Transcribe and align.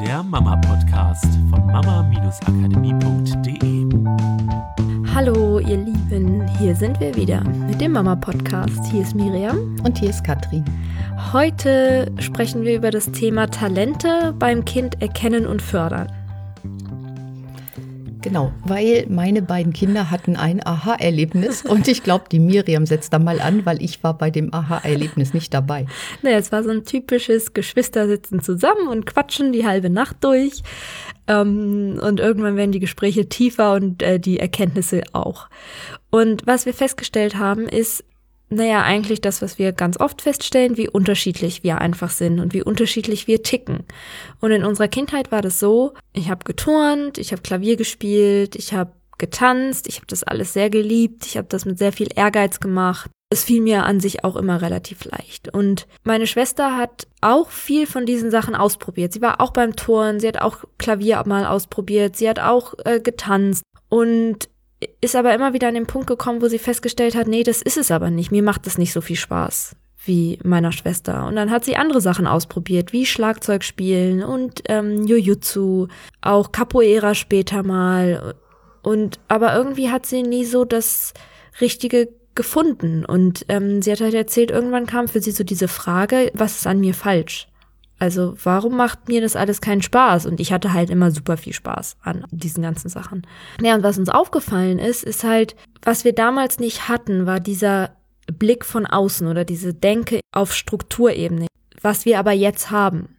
der 0.00 0.22
Mama-Podcast 0.22 1.24
von 1.48 1.66
mama-akademie.de. 1.66 3.86
Hallo, 5.14 5.58
ihr 5.58 5.78
Lieben, 5.78 6.46
hier 6.58 6.76
sind 6.76 7.00
wir 7.00 7.16
wieder 7.16 7.42
mit 7.66 7.80
dem 7.80 7.92
Mama-Podcast. 7.92 8.84
Hier 8.90 9.00
ist 9.00 9.14
Miriam. 9.14 9.74
Und 9.84 9.96
hier 9.98 10.10
ist 10.10 10.22
Katrin. 10.22 10.66
Heute 11.32 12.12
sprechen 12.18 12.64
wir 12.64 12.76
über 12.76 12.90
das 12.90 13.10
Thema 13.12 13.46
Talente 13.46 14.34
beim 14.38 14.66
Kind 14.66 15.00
erkennen 15.00 15.46
und 15.46 15.62
fördern. 15.62 16.12
Genau, 18.26 18.50
weil 18.64 19.06
meine 19.08 19.40
beiden 19.40 19.72
Kinder 19.72 20.10
hatten 20.10 20.34
ein 20.34 20.60
Aha-Erlebnis 20.66 21.62
und 21.64 21.86
ich 21.86 22.02
glaube, 22.02 22.24
die 22.28 22.40
Miriam 22.40 22.84
setzt 22.84 23.12
da 23.12 23.20
mal 23.20 23.40
an, 23.40 23.64
weil 23.64 23.80
ich 23.80 24.02
war 24.02 24.18
bei 24.18 24.32
dem 24.32 24.52
Aha-Erlebnis 24.52 25.32
nicht 25.32 25.54
dabei. 25.54 25.86
Naja, 26.22 26.36
es 26.36 26.50
war 26.50 26.64
so 26.64 26.70
ein 26.70 26.84
typisches 26.84 27.54
Geschwister 27.54 28.08
sitzen 28.08 28.40
zusammen 28.40 28.88
und 28.88 29.06
quatschen 29.06 29.52
die 29.52 29.64
halbe 29.64 29.90
Nacht 29.90 30.16
durch. 30.24 30.64
Ähm, 31.28 32.00
und 32.02 32.18
irgendwann 32.18 32.56
werden 32.56 32.72
die 32.72 32.80
Gespräche 32.80 33.28
tiefer 33.28 33.74
und 33.74 34.02
äh, 34.02 34.18
die 34.18 34.40
Erkenntnisse 34.40 35.02
auch. 35.12 35.48
Und 36.10 36.48
was 36.48 36.66
wir 36.66 36.74
festgestellt 36.74 37.36
haben, 37.36 37.68
ist, 37.68 38.02
naja, 38.48 38.82
eigentlich 38.82 39.20
das, 39.20 39.42
was 39.42 39.58
wir 39.58 39.72
ganz 39.72 39.98
oft 39.98 40.22
feststellen, 40.22 40.76
wie 40.76 40.88
unterschiedlich 40.88 41.64
wir 41.64 41.78
einfach 41.80 42.10
sind 42.10 42.38
und 42.38 42.54
wie 42.54 42.62
unterschiedlich 42.62 43.26
wir 43.26 43.42
ticken. 43.42 43.80
Und 44.40 44.52
in 44.52 44.64
unserer 44.64 44.88
Kindheit 44.88 45.32
war 45.32 45.42
das 45.42 45.58
so, 45.58 45.94
ich 46.12 46.30
habe 46.30 46.44
geturnt, 46.44 47.18
ich 47.18 47.32
habe 47.32 47.42
Klavier 47.42 47.76
gespielt, 47.76 48.54
ich 48.54 48.72
habe 48.72 48.92
getanzt, 49.18 49.88
ich 49.88 49.96
habe 49.96 50.06
das 50.06 50.22
alles 50.22 50.52
sehr 50.52 50.70
geliebt, 50.70 51.26
ich 51.26 51.36
habe 51.36 51.48
das 51.48 51.64
mit 51.64 51.78
sehr 51.78 51.92
viel 51.92 52.08
Ehrgeiz 52.14 52.60
gemacht. 52.60 53.10
Es 53.30 53.42
fiel 53.42 53.60
mir 53.60 53.84
an 53.84 53.98
sich 53.98 54.22
auch 54.22 54.36
immer 54.36 54.62
relativ 54.62 55.04
leicht. 55.04 55.52
Und 55.52 55.88
meine 56.04 56.28
Schwester 56.28 56.76
hat 56.76 57.08
auch 57.20 57.50
viel 57.50 57.88
von 57.88 58.06
diesen 58.06 58.30
Sachen 58.30 58.54
ausprobiert. 58.54 59.12
Sie 59.12 59.20
war 59.20 59.40
auch 59.40 59.50
beim 59.50 59.74
Turnen, 59.74 60.20
sie 60.20 60.28
hat 60.28 60.40
auch 60.40 60.58
Klavier 60.78 61.24
mal 61.26 61.44
ausprobiert, 61.46 62.14
sie 62.14 62.28
hat 62.28 62.38
auch 62.38 62.74
äh, 62.84 63.00
getanzt. 63.00 63.64
Und 63.88 64.48
ist 65.00 65.16
aber 65.16 65.34
immer 65.34 65.52
wieder 65.52 65.68
an 65.68 65.74
den 65.74 65.86
Punkt 65.86 66.06
gekommen, 66.06 66.42
wo 66.42 66.48
sie 66.48 66.58
festgestellt 66.58 67.14
hat, 67.14 67.26
nee, 67.26 67.42
das 67.42 67.62
ist 67.62 67.76
es 67.76 67.90
aber 67.90 68.10
nicht. 68.10 68.30
Mir 68.30 68.42
macht 68.42 68.66
das 68.66 68.78
nicht 68.78 68.92
so 68.92 69.00
viel 69.00 69.16
Spaß 69.16 69.76
wie 70.04 70.38
meiner 70.44 70.72
Schwester. 70.72 71.26
Und 71.26 71.36
dann 71.36 71.50
hat 71.50 71.64
sie 71.64 71.76
andere 71.76 72.00
Sachen 72.00 72.26
ausprobiert, 72.26 72.92
wie 72.92 73.06
Schlagzeug 73.06 73.64
spielen 73.64 74.22
und 74.22 74.62
ähm, 74.68 75.04
Jujutsu, 75.04 75.88
auch 76.20 76.52
Capoeira 76.52 77.14
später 77.14 77.62
mal. 77.62 78.34
Und 78.82 79.18
aber 79.28 79.56
irgendwie 79.56 79.90
hat 79.90 80.06
sie 80.06 80.22
nie 80.22 80.44
so 80.44 80.64
das 80.64 81.12
Richtige 81.60 82.08
gefunden. 82.34 83.04
Und 83.04 83.46
ähm, 83.48 83.82
sie 83.82 83.90
hat 83.90 84.00
halt 84.00 84.14
erzählt, 84.14 84.50
irgendwann 84.50 84.86
kam 84.86 85.08
für 85.08 85.20
sie 85.20 85.32
so 85.32 85.42
diese 85.42 85.68
Frage, 85.68 86.30
was 86.34 86.58
ist 86.58 86.66
an 86.66 86.80
mir 86.80 86.94
falsch? 86.94 87.48
Also 87.98 88.34
warum 88.42 88.76
macht 88.76 89.08
mir 89.08 89.20
das 89.20 89.36
alles 89.36 89.60
keinen 89.60 89.82
Spaß? 89.82 90.26
Und 90.26 90.40
ich 90.40 90.52
hatte 90.52 90.72
halt 90.72 90.90
immer 90.90 91.10
super 91.10 91.36
viel 91.36 91.52
Spaß 91.52 91.96
an 92.02 92.24
diesen 92.30 92.62
ganzen 92.62 92.88
Sachen. 92.88 93.26
Ja, 93.60 93.74
und 93.74 93.82
was 93.82 93.98
uns 93.98 94.10
aufgefallen 94.10 94.78
ist, 94.78 95.02
ist 95.02 95.24
halt, 95.24 95.56
was 95.82 96.04
wir 96.04 96.12
damals 96.12 96.58
nicht 96.58 96.88
hatten, 96.88 97.26
war 97.26 97.40
dieser 97.40 97.96
Blick 98.26 98.64
von 98.64 98.86
außen 98.86 99.26
oder 99.26 99.44
diese 99.44 99.72
Denke 99.72 100.20
auf 100.32 100.54
Strukturebene, 100.54 101.46
was 101.80 102.04
wir 102.04 102.18
aber 102.18 102.32
jetzt 102.32 102.70
haben. 102.70 103.15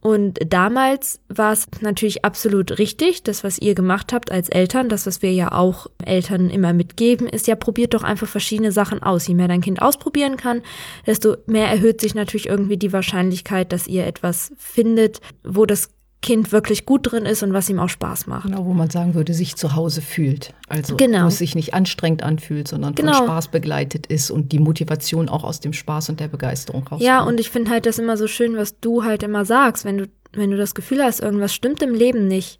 Und 0.00 0.38
damals 0.46 1.20
war 1.28 1.52
es 1.52 1.66
natürlich 1.80 2.24
absolut 2.24 2.78
richtig, 2.78 3.24
das, 3.24 3.42
was 3.42 3.58
ihr 3.58 3.74
gemacht 3.74 4.12
habt 4.12 4.30
als 4.30 4.48
Eltern, 4.48 4.88
das, 4.88 5.06
was 5.06 5.22
wir 5.22 5.32
ja 5.32 5.52
auch 5.52 5.88
Eltern 6.04 6.50
immer 6.50 6.72
mitgeben, 6.72 7.26
ist 7.26 7.48
ja, 7.48 7.56
probiert 7.56 7.94
doch 7.94 8.04
einfach 8.04 8.28
verschiedene 8.28 8.70
Sachen 8.70 9.02
aus. 9.02 9.26
Je 9.26 9.34
mehr 9.34 9.48
dein 9.48 9.60
Kind 9.60 9.82
ausprobieren 9.82 10.36
kann, 10.36 10.62
desto 11.06 11.36
mehr 11.46 11.66
erhöht 11.68 12.00
sich 12.00 12.14
natürlich 12.14 12.48
irgendwie 12.48 12.76
die 12.76 12.92
Wahrscheinlichkeit, 12.92 13.72
dass 13.72 13.88
ihr 13.88 14.06
etwas 14.06 14.52
findet, 14.56 15.20
wo 15.42 15.66
das 15.66 15.90
Kind 16.20 16.50
wirklich 16.50 16.84
gut 16.84 17.12
drin 17.12 17.26
ist 17.26 17.44
und 17.44 17.52
was 17.52 17.68
ihm 17.70 17.78
auch 17.78 17.88
Spaß 17.88 18.26
macht. 18.26 18.46
Genau, 18.46 18.64
wo 18.66 18.74
man 18.74 18.90
sagen 18.90 19.14
würde, 19.14 19.32
sich 19.34 19.54
zu 19.54 19.76
Hause 19.76 20.02
fühlt. 20.02 20.52
Also 20.68 20.96
genau. 20.96 21.24
wo 21.24 21.28
es 21.28 21.38
sich 21.38 21.54
nicht 21.54 21.74
anstrengend 21.74 22.24
anfühlt, 22.24 22.66
sondern 22.66 22.96
genau. 22.96 23.12
von 23.14 23.26
Spaß 23.26 23.48
begleitet 23.48 24.08
ist 24.08 24.30
und 24.32 24.50
die 24.50 24.58
Motivation 24.58 25.28
auch 25.28 25.44
aus 25.44 25.60
dem 25.60 25.72
Spaß 25.72 26.08
und 26.08 26.18
der 26.18 26.26
Begeisterung 26.26 26.82
rauskommt. 26.82 27.02
Ja, 27.02 27.22
und 27.22 27.38
ich 27.38 27.50
finde 27.50 27.70
halt 27.70 27.86
das 27.86 28.00
immer 28.00 28.16
so 28.16 28.26
schön, 28.26 28.56
was 28.56 28.80
du 28.80 29.04
halt 29.04 29.22
immer 29.22 29.44
sagst, 29.44 29.84
wenn 29.84 29.98
du, 29.98 30.08
wenn 30.32 30.50
du 30.50 30.56
das 30.56 30.74
Gefühl 30.74 31.04
hast, 31.04 31.20
irgendwas 31.20 31.54
stimmt 31.54 31.82
im 31.82 31.94
Leben 31.94 32.26
nicht. 32.26 32.58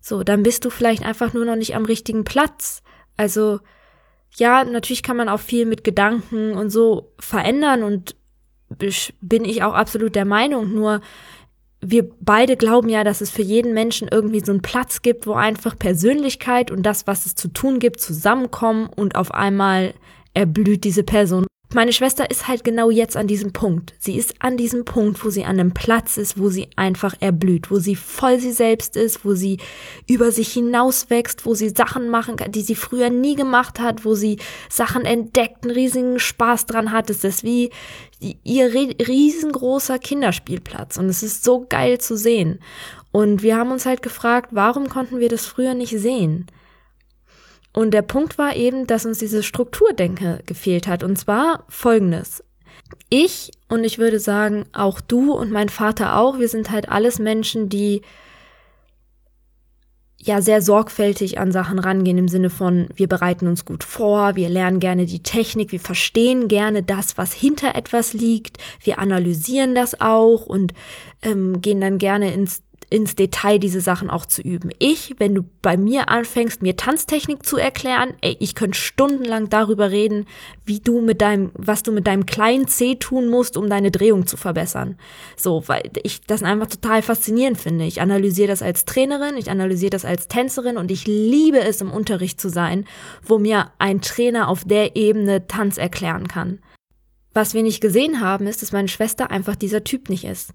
So, 0.00 0.22
dann 0.22 0.42
bist 0.42 0.64
du 0.64 0.70
vielleicht 0.70 1.04
einfach 1.04 1.34
nur 1.34 1.44
noch 1.44 1.56
nicht 1.56 1.76
am 1.76 1.84
richtigen 1.84 2.24
Platz. 2.24 2.82
Also, 3.18 3.60
ja, 4.36 4.64
natürlich 4.64 5.02
kann 5.02 5.18
man 5.18 5.28
auch 5.28 5.40
viel 5.40 5.66
mit 5.66 5.84
Gedanken 5.84 6.52
und 6.54 6.70
so 6.70 7.12
verändern 7.18 7.82
und 7.82 8.16
bin 9.20 9.44
ich 9.44 9.62
auch 9.62 9.74
absolut 9.74 10.14
der 10.14 10.24
Meinung, 10.24 10.74
nur 10.74 11.00
wir 11.80 12.08
beide 12.20 12.56
glauben 12.56 12.88
ja, 12.88 13.04
dass 13.04 13.20
es 13.20 13.30
für 13.30 13.42
jeden 13.42 13.74
Menschen 13.74 14.08
irgendwie 14.10 14.40
so 14.40 14.52
einen 14.52 14.62
Platz 14.62 15.02
gibt, 15.02 15.26
wo 15.26 15.34
einfach 15.34 15.78
Persönlichkeit 15.78 16.70
und 16.70 16.82
das, 16.84 17.06
was 17.06 17.26
es 17.26 17.34
zu 17.34 17.48
tun 17.48 17.78
gibt, 17.78 18.00
zusammenkommen 18.00 18.88
und 18.94 19.16
auf 19.16 19.32
einmal 19.32 19.94
erblüht 20.34 20.84
diese 20.84 21.02
Person. 21.02 21.46
Meine 21.74 21.92
Schwester 21.92 22.30
ist 22.30 22.46
halt 22.46 22.62
genau 22.62 22.90
jetzt 22.90 23.16
an 23.16 23.26
diesem 23.26 23.52
Punkt. 23.52 23.92
Sie 23.98 24.16
ist 24.16 24.36
an 24.38 24.56
diesem 24.56 24.84
Punkt, 24.84 25.24
wo 25.24 25.30
sie 25.30 25.44
an 25.44 25.58
einem 25.58 25.74
Platz 25.74 26.16
ist, 26.16 26.38
wo 26.38 26.48
sie 26.48 26.68
einfach 26.76 27.14
erblüht, 27.20 27.72
wo 27.72 27.80
sie 27.80 27.96
voll 27.96 28.38
sie 28.38 28.52
selbst 28.52 28.96
ist, 28.96 29.24
wo 29.24 29.34
sie 29.34 29.58
über 30.06 30.30
sich 30.30 30.52
hinauswächst, 30.52 31.44
wo 31.44 31.54
sie 31.54 31.70
Sachen 31.70 32.08
machen 32.08 32.36
kann, 32.36 32.52
die 32.52 32.62
sie 32.62 32.76
früher 32.76 33.10
nie 33.10 33.34
gemacht 33.34 33.80
hat, 33.80 34.04
wo 34.04 34.14
sie 34.14 34.38
Sachen 34.70 35.04
entdeckt, 35.04 35.64
einen 35.64 35.74
riesigen 35.74 36.20
Spaß 36.20 36.66
dran 36.66 36.92
hat. 36.92 37.10
Es 37.10 37.24
ist 37.24 37.42
wie 37.42 37.70
ihr 38.20 38.72
riesengroßer 38.72 39.98
Kinderspielplatz 39.98 40.96
und 40.96 41.08
es 41.08 41.22
ist 41.24 41.42
so 41.42 41.66
geil 41.68 41.98
zu 41.98 42.16
sehen. 42.16 42.60
Und 43.10 43.42
wir 43.42 43.56
haben 43.56 43.72
uns 43.72 43.86
halt 43.86 44.02
gefragt, 44.02 44.50
warum 44.52 44.88
konnten 44.88 45.18
wir 45.18 45.28
das 45.28 45.46
früher 45.46 45.74
nicht 45.74 45.98
sehen? 45.98 46.46
Und 47.76 47.90
der 47.90 48.00
Punkt 48.00 48.38
war 48.38 48.56
eben, 48.56 48.86
dass 48.86 49.04
uns 49.04 49.18
diese 49.18 49.42
Strukturdenke 49.42 50.40
gefehlt 50.46 50.86
hat. 50.86 51.02
Und 51.02 51.18
zwar 51.18 51.64
folgendes. 51.68 52.42
Ich 53.10 53.50
und 53.68 53.84
ich 53.84 53.98
würde 53.98 54.18
sagen 54.18 54.64
auch 54.72 54.98
du 54.98 55.34
und 55.34 55.52
mein 55.52 55.68
Vater 55.68 56.16
auch, 56.16 56.38
wir 56.38 56.48
sind 56.48 56.70
halt 56.70 56.88
alles 56.88 57.18
Menschen, 57.18 57.68
die 57.68 58.00
ja 60.16 60.40
sehr 60.40 60.62
sorgfältig 60.62 61.38
an 61.38 61.52
Sachen 61.52 61.78
rangehen 61.78 62.16
im 62.16 62.28
Sinne 62.28 62.48
von, 62.48 62.88
wir 62.94 63.08
bereiten 63.08 63.46
uns 63.46 63.66
gut 63.66 63.84
vor, 63.84 64.36
wir 64.36 64.48
lernen 64.48 64.80
gerne 64.80 65.04
die 65.04 65.22
Technik, 65.22 65.70
wir 65.70 65.80
verstehen 65.80 66.48
gerne 66.48 66.82
das, 66.82 67.18
was 67.18 67.34
hinter 67.34 67.74
etwas 67.74 68.14
liegt, 68.14 68.56
wir 68.80 68.98
analysieren 68.98 69.74
das 69.74 70.00
auch 70.00 70.46
und 70.46 70.72
ähm, 71.20 71.60
gehen 71.60 71.82
dann 71.82 71.98
gerne 71.98 72.32
ins 72.32 72.62
ins 72.88 73.16
Detail 73.16 73.58
diese 73.58 73.80
Sachen 73.80 74.10
auch 74.10 74.26
zu 74.26 74.42
üben. 74.42 74.70
Ich, 74.78 75.16
wenn 75.18 75.34
du 75.34 75.44
bei 75.60 75.76
mir 75.76 76.08
anfängst, 76.08 76.62
mir 76.62 76.76
Tanztechnik 76.76 77.44
zu 77.44 77.56
erklären, 77.56 78.14
ey, 78.20 78.36
ich 78.38 78.54
könnte 78.54 78.78
stundenlang 78.78 79.48
darüber 79.48 79.90
reden, 79.90 80.26
wie 80.64 80.78
du 80.78 81.00
mit 81.00 81.20
deinem, 81.20 81.50
was 81.54 81.82
du 81.82 81.90
mit 81.90 82.06
deinem 82.06 82.26
kleinen 82.26 82.68
C 82.68 82.94
tun 82.94 83.28
musst, 83.28 83.56
um 83.56 83.68
deine 83.68 83.90
Drehung 83.90 84.26
zu 84.26 84.36
verbessern. 84.36 84.96
So, 85.36 85.64
weil 85.66 85.90
ich 86.04 86.20
das 86.22 86.44
einfach 86.44 86.68
total 86.68 87.02
faszinierend 87.02 87.58
finde. 87.58 87.84
Ich 87.86 88.00
analysiere 88.00 88.48
das 88.48 88.62
als 88.62 88.84
Trainerin, 88.84 89.36
ich 89.36 89.50
analysiere 89.50 89.90
das 89.90 90.04
als 90.04 90.28
Tänzerin 90.28 90.76
und 90.76 90.90
ich 90.90 91.06
liebe 91.06 91.60
es, 91.60 91.80
im 91.80 91.90
Unterricht 91.90 92.40
zu 92.40 92.48
sein, 92.48 92.86
wo 93.22 93.38
mir 93.38 93.72
ein 93.78 94.00
Trainer 94.00 94.48
auf 94.48 94.64
der 94.64 94.96
Ebene 94.96 95.46
Tanz 95.48 95.76
erklären 95.76 96.28
kann. 96.28 96.60
Was 97.34 97.52
wir 97.52 97.62
nicht 97.62 97.82
gesehen 97.82 98.20
haben, 98.20 98.46
ist, 98.46 98.62
dass 98.62 98.72
meine 98.72 98.88
Schwester 98.88 99.30
einfach 99.30 99.56
dieser 99.56 99.84
Typ 99.84 100.08
nicht 100.08 100.24
ist. 100.24 100.54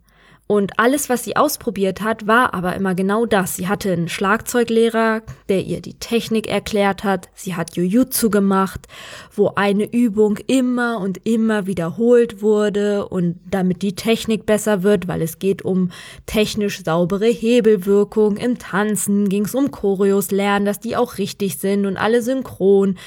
Und 0.51 0.78
alles, 0.79 1.07
was 1.07 1.23
sie 1.23 1.38
ausprobiert 1.38 2.01
hat, 2.01 2.28
war 2.28 2.53
aber 2.53 2.75
immer 2.75 2.94
genau 2.94 3.25
das. 3.25 3.56
Sie 3.56 3.69
hatte 3.69 3.94
einen 3.94 4.09
Schlagzeuglehrer, 4.09 5.22
der 5.47 5.63
ihr 5.63 5.79
die 5.79 5.94
Technik 5.94 6.50
erklärt 6.50 7.06
hat. 7.06 7.29
Sie 7.35 7.56
hat 7.56 7.78
Jujutsu 7.78 8.29
gemacht, 8.29 8.85
wo 9.34 9.53
eine 9.56 9.89
Übung 9.89 10.39
immer 10.47 11.00
und 11.00 11.25
immer 11.25 11.67
wiederholt 11.67 12.41
wurde 12.41 13.07
und 13.07 13.39
damit 13.50 13.81
die 13.81 13.95
Technik 13.95 14.45
besser 14.45 14.83
wird, 14.83 15.07
weil 15.07 15.21
es 15.21 15.39
geht 15.39 15.62
um 15.62 15.89
technisch 16.25 16.83
saubere 16.83 17.27
Hebelwirkung. 17.27 18.36
Im 18.36 18.59
Tanzen 18.59 19.30
ging 19.30 19.45
es 19.45 19.56
um 19.56 19.71
Choreos 19.71 20.31
lernen, 20.31 20.65
dass 20.65 20.81
die 20.81 20.98
auch 20.98 21.18
richtig 21.18 21.59
sind 21.59 21.86
und 21.86 21.95
alle 21.95 22.21
synchron. 22.21 22.98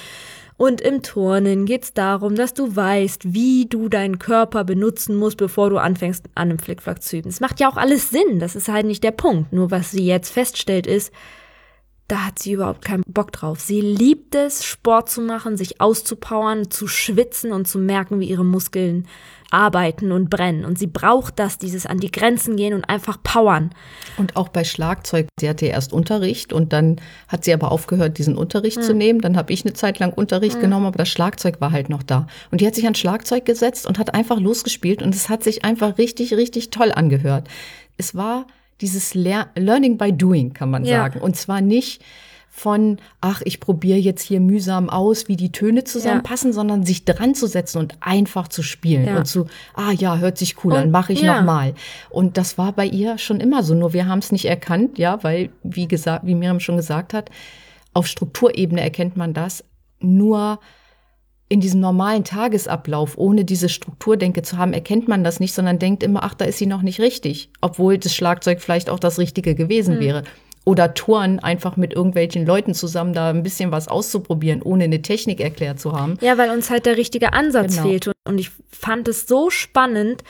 Und 0.56 0.80
im 0.80 1.02
Turnen 1.02 1.66
geht 1.66 1.82
es 1.84 1.94
darum, 1.94 2.36
dass 2.36 2.54
du 2.54 2.76
weißt, 2.76 3.34
wie 3.34 3.66
du 3.66 3.88
deinen 3.88 4.20
Körper 4.20 4.64
benutzen 4.64 5.16
musst, 5.16 5.36
bevor 5.36 5.70
du 5.70 5.78
anfängst, 5.78 6.26
an 6.34 6.50
einem 6.50 6.58
Flickflack 6.58 7.02
zu 7.02 7.16
üben. 7.16 7.28
Es 7.28 7.40
macht 7.40 7.58
ja 7.58 7.68
auch 7.68 7.76
alles 7.76 8.10
Sinn, 8.10 8.38
das 8.38 8.54
ist 8.54 8.68
halt 8.68 8.86
nicht 8.86 9.02
der 9.02 9.10
Punkt. 9.10 9.52
Nur 9.52 9.70
was 9.70 9.90
sie 9.90 10.06
jetzt 10.06 10.30
feststellt 10.30 10.86
ist, 10.86 11.12
da 12.08 12.26
hat 12.26 12.38
sie 12.38 12.52
überhaupt 12.52 12.84
keinen 12.84 13.02
Bock 13.06 13.32
drauf. 13.32 13.60
Sie 13.60 13.80
liebt 13.80 14.34
es, 14.34 14.64
Sport 14.64 15.08
zu 15.08 15.22
machen, 15.22 15.56
sich 15.56 15.80
auszupowern, 15.80 16.70
zu 16.70 16.86
schwitzen 16.86 17.52
und 17.52 17.66
zu 17.66 17.78
merken, 17.78 18.20
wie 18.20 18.28
ihre 18.28 18.44
Muskeln 18.44 19.06
arbeiten 19.50 20.12
und 20.12 20.28
brennen. 20.28 20.64
Und 20.64 20.78
sie 20.78 20.86
braucht 20.86 21.38
das, 21.38 21.58
dieses 21.58 21.86
an 21.86 21.98
die 21.98 22.10
Grenzen 22.10 22.56
gehen 22.56 22.74
und 22.74 22.84
einfach 22.84 23.22
powern. 23.22 23.70
Und 24.18 24.36
auch 24.36 24.48
bei 24.48 24.64
Schlagzeug, 24.64 25.28
sie 25.40 25.48
hatte 25.48 25.66
erst 25.66 25.92
Unterricht 25.92 26.52
und 26.52 26.72
dann 26.72 27.00
hat 27.28 27.44
sie 27.44 27.54
aber 27.54 27.72
aufgehört, 27.72 28.18
diesen 28.18 28.36
Unterricht 28.36 28.78
mhm. 28.78 28.82
zu 28.82 28.94
nehmen. 28.94 29.20
Dann 29.20 29.36
habe 29.36 29.52
ich 29.52 29.64
eine 29.64 29.72
Zeit 29.72 29.98
lang 29.98 30.12
Unterricht 30.12 30.56
mhm. 30.56 30.62
genommen, 30.62 30.86
aber 30.86 30.98
das 30.98 31.08
Schlagzeug 31.08 31.60
war 31.60 31.72
halt 31.72 31.88
noch 31.88 32.02
da. 32.02 32.26
Und 32.50 32.60
die 32.60 32.66
hat 32.66 32.74
sich 32.74 32.86
an 32.86 32.96
Schlagzeug 32.96 33.44
gesetzt 33.46 33.86
und 33.86 33.98
hat 33.98 34.12
einfach 34.12 34.40
losgespielt 34.40 35.02
und 35.02 35.14
es 35.14 35.28
hat 35.28 35.42
sich 35.42 35.64
einfach 35.64 35.96
richtig, 35.96 36.34
richtig 36.34 36.70
toll 36.70 36.92
angehört. 36.92 37.48
Es 37.96 38.14
war 38.14 38.46
dieses 38.80 39.14
Lear 39.14 39.48
Learning 39.54 39.96
by 39.98 40.12
Doing, 40.12 40.52
kann 40.52 40.70
man 40.70 40.84
Ja. 40.84 40.98
sagen. 40.98 41.20
Und 41.20 41.36
zwar 41.36 41.60
nicht 41.60 42.02
von, 42.56 42.98
ach, 43.20 43.42
ich 43.44 43.58
probiere 43.58 43.98
jetzt 43.98 44.22
hier 44.22 44.38
mühsam 44.38 44.88
aus, 44.88 45.26
wie 45.26 45.34
die 45.36 45.50
Töne 45.50 45.82
zusammenpassen, 45.82 46.52
sondern 46.52 46.86
sich 46.86 47.04
dran 47.04 47.34
zu 47.34 47.48
setzen 47.48 47.78
und 47.78 47.96
einfach 48.00 48.46
zu 48.46 48.62
spielen 48.62 49.06
Ja. 49.06 49.16
und 49.16 49.26
zu, 49.26 49.46
ah 49.74 49.90
ja, 49.90 50.18
hört 50.18 50.38
sich 50.38 50.62
cool 50.64 50.72
Und- 50.72 50.78
an, 50.78 50.90
mache 50.92 51.12
ich 51.14 51.22
ja. 51.22 51.38
noch 51.38 51.44
mal. 51.44 51.74
Und 52.10 52.36
das 52.36 52.56
war 52.56 52.70
bei 52.72 52.86
ihr 52.86 53.18
schon 53.18 53.40
immer 53.40 53.64
so, 53.64 53.74
nur 53.74 53.92
wir 53.92 54.06
haben 54.06 54.20
es 54.20 54.30
nicht 54.30 54.44
erkannt, 54.44 54.98
ja, 54.98 55.22
weil, 55.24 55.50
wie 55.64 55.88
gesagt, 55.88 56.26
wie 56.26 56.36
Miriam 56.36 56.60
schon 56.60 56.76
gesagt 56.76 57.12
hat, 57.12 57.28
auf 57.92 58.06
Strukturebene 58.06 58.80
erkennt 58.82 59.16
man 59.16 59.34
das 59.34 59.64
nur 59.98 60.60
in 61.48 61.60
diesem 61.60 61.80
normalen 61.80 62.24
Tagesablauf, 62.24 63.18
ohne 63.18 63.44
diese 63.44 63.68
Strukturdenke 63.68 64.42
zu 64.42 64.56
haben, 64.58 64.72
erkennt 64.72 65.08
man 65.08 65.24
das 65.24 65.40
nicht, 65.40 65.54
sondern 65.54 65.78
denkt 65.78 66.02
immer, 66.02 66.24
ach, 66.24 66.34
da 66.34 66.44
ist 66.46 66.58
sie 66.58 66.66
noch 66.66 66.82
nicht 66.82 67.00
richtig, 67.00 67.50
obwohl 67.60 67.98
das 67.98 68.14
Schlagzeug 68.14 68.60
vielleicht 68.60 68.88
auch 68.90 68.98
das 68.98 69.18
Richtige 69.18 69.54
gewesen 69.54 70.00
wäre. 70.00 70.22
Oder 70.66 70.94
Touren 70.94 71.40
einfach 71.40 71.76
mit 71.76 71.92
irgendwelchen 71.92 72.46
Leuten 72.46 72.72
zusammen 72.72 73.12
da 73.12 73.28
ein 73.28 73.42
bisschen 73.42 73.70
was 73.70 73.86
auszuprobieren, 73.86 74.62
ohne 74.62 74.84
eine 74.84 75.02
Technik 75.02 75.40
erklärt 75.40 75.78
zu 75.78 75.92
haben. 75.92 76.16
Ja, 76.22 76.38
weil 76.38 76.48
uns 76.50 76.70
halt 76.70 76.86
der 76.86 76.96
richtige 76.96 77.34
Ansatz 77.34 77.76
Genau. 77.76 77.88
fehlt. 77.88 78.06
Und- 78.08 78.14
Und 78.26 78.38
ich 78.40 78.50
fand 78.70 79.06
es 79.06 79.26
so 79.26 79.50
spannend 79.50 80.24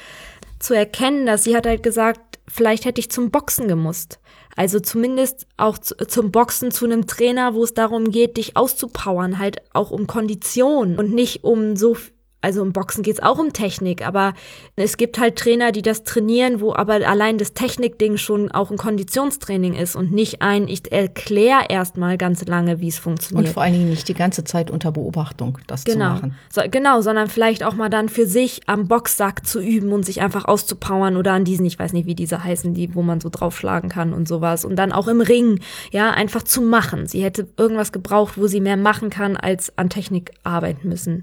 zu 0.64 0.75
erkennen, 0.75 1.26
dass 1.26 1.44
sie 1.44 1.56
hat 1.56 1.66
halt 1.66 1.82
gesagt, 1.82 2.38
vielleicht 2.49 2.84
hätte 2.84 3.00
ich 3.00 3.11
zum 3.11 3.31
Boxen 3.31 3.69
gemusst. 3.69 4.19
Also 4.56 4.81
zumindest 4.81 5.46
auch 5.56 5.78
zu, 5.78 5.96
zum 5.96 6.31
Boxen 6.31 6.70
zu 6.70 6.84
einem 6.84 7.06
Trainer, 7.06 7.55
wo 7.55 7.64
es 7.64 7.75
darum 7.75 8.11
geht, 8.11 8.37
dich 8.37 8.56
auszupowern, 8.56 9.38
halt 9.38 9.58
auch 9.72 9.90
um 9.90 10.06
Kondition 10.06 10.96
und 10.96 11.12
nicht 11.12 11.44
um 11.44 11.76
so, 11.76 11.96
also 12.44 12.62
im 12.62 12.73
Boxen 12.73 13.02
geht's 13.02 13.20
auch 13.20 13.38
um 13.38 13.52
Technik, 13.52 14.06
aber 14.06 14.35
es 14.76 14.96
gibt 14.96 15.19
halt 15.19 15.37
Trainer, 15.37 15.73
die 15.73 15.82
das 15.82 16.05
trainieren, 16.05 16.61
wo 16.61 16.75
aber 16.75 16.94
allein 17.08 17.38
das 17.38 17.55
Technikding 17.55 18.17
schon 18.19 18.50
auch 18.52 18.70
ein 18.70 18.76
Konditionstraining 18.76 19.75
ist 19.75 19.96
und 19.96 20.12
nicht 20.12 20.43
ein, 20.43 20.69
ich 20.69 20.93
erkläre 20.93 21.64
erstmal 21.69 22.19
ganz 22.19 22.44
lange, 22.46 22.81
wie 22.81 22.88
es 22.88 22.99
Und 22.99 23.02
funktioniert. 23.02 23.49
vor 23.55 23.62
allen 23.62 23.73
Dingen 23.73 23.88
nicht 23.88 24.06
die 24.08 24.14
ganze 24.14 24.44
Zeit 24.44 24.70
unter 24.70 24.93
Beobachtung 24.93 25.58
das 25.67 25.85
zu 25.85 25.93
Genau. 25.93 26.11
machen. 26.11 26.35
So, 26.52 26.61
genau, 26.70 27.00
sondern 27.00 27.29
vielleicht 27.29 27.64
auch 27.64 27.75
mal 27.75 27.88
dann 27.88 28.08
für 28.08 28.26
sich 28.26 28.61
am 28.67 28.87
Boxsack 28.88 29.47
zu 29.47 29.61
üben 29.61 29.93
und 29.93 30.05
sich 30.05 30.20
einfach 30.20 30.44
auszupowern 30.44 31.17
oder 31.17 31.32
an 31.32 31.44
diesen, 31.44 31.64
ich 31.67 31.79
weiß 31.79 31.93
nicht, 31.94 32.06
wie 32.06 32.14
diese 32.14 32.44
heißen, 32.44 32.75
die, 32.75 32.94
wo 32.94 33.02
man 33.02 33.20
so 33.20 33.29
draufschlagen 33.31 33.88
kann 33.88 34.12
und 34.12 34.29
sowas. 34.29 34.64
Und 34.64 34.76
dann 34.76 34.93
auch 34.93 35.08
im 35.08 35.20
Ring, 35.20 35.61
ja, 35.90 36.11
einfach 36.11 36.43
zu 36.43 36.61
machen. 36.61 37.06
Sie 37.06 37.23
hätte 37.23 37.49
irgendwas 37.56 37.90
gebraucht, 37.93 38.35
wo 38.37 38.47
sie 38.47 38.61
mehr 38.61 38.76
machen 38.76 39.08
kann, 39.11 39.37
als 39.37 39.73
an 39.79 39.88
Technik 39.88 40.32
arbeiten 40.43 40.88
müssen. 40.88 41.23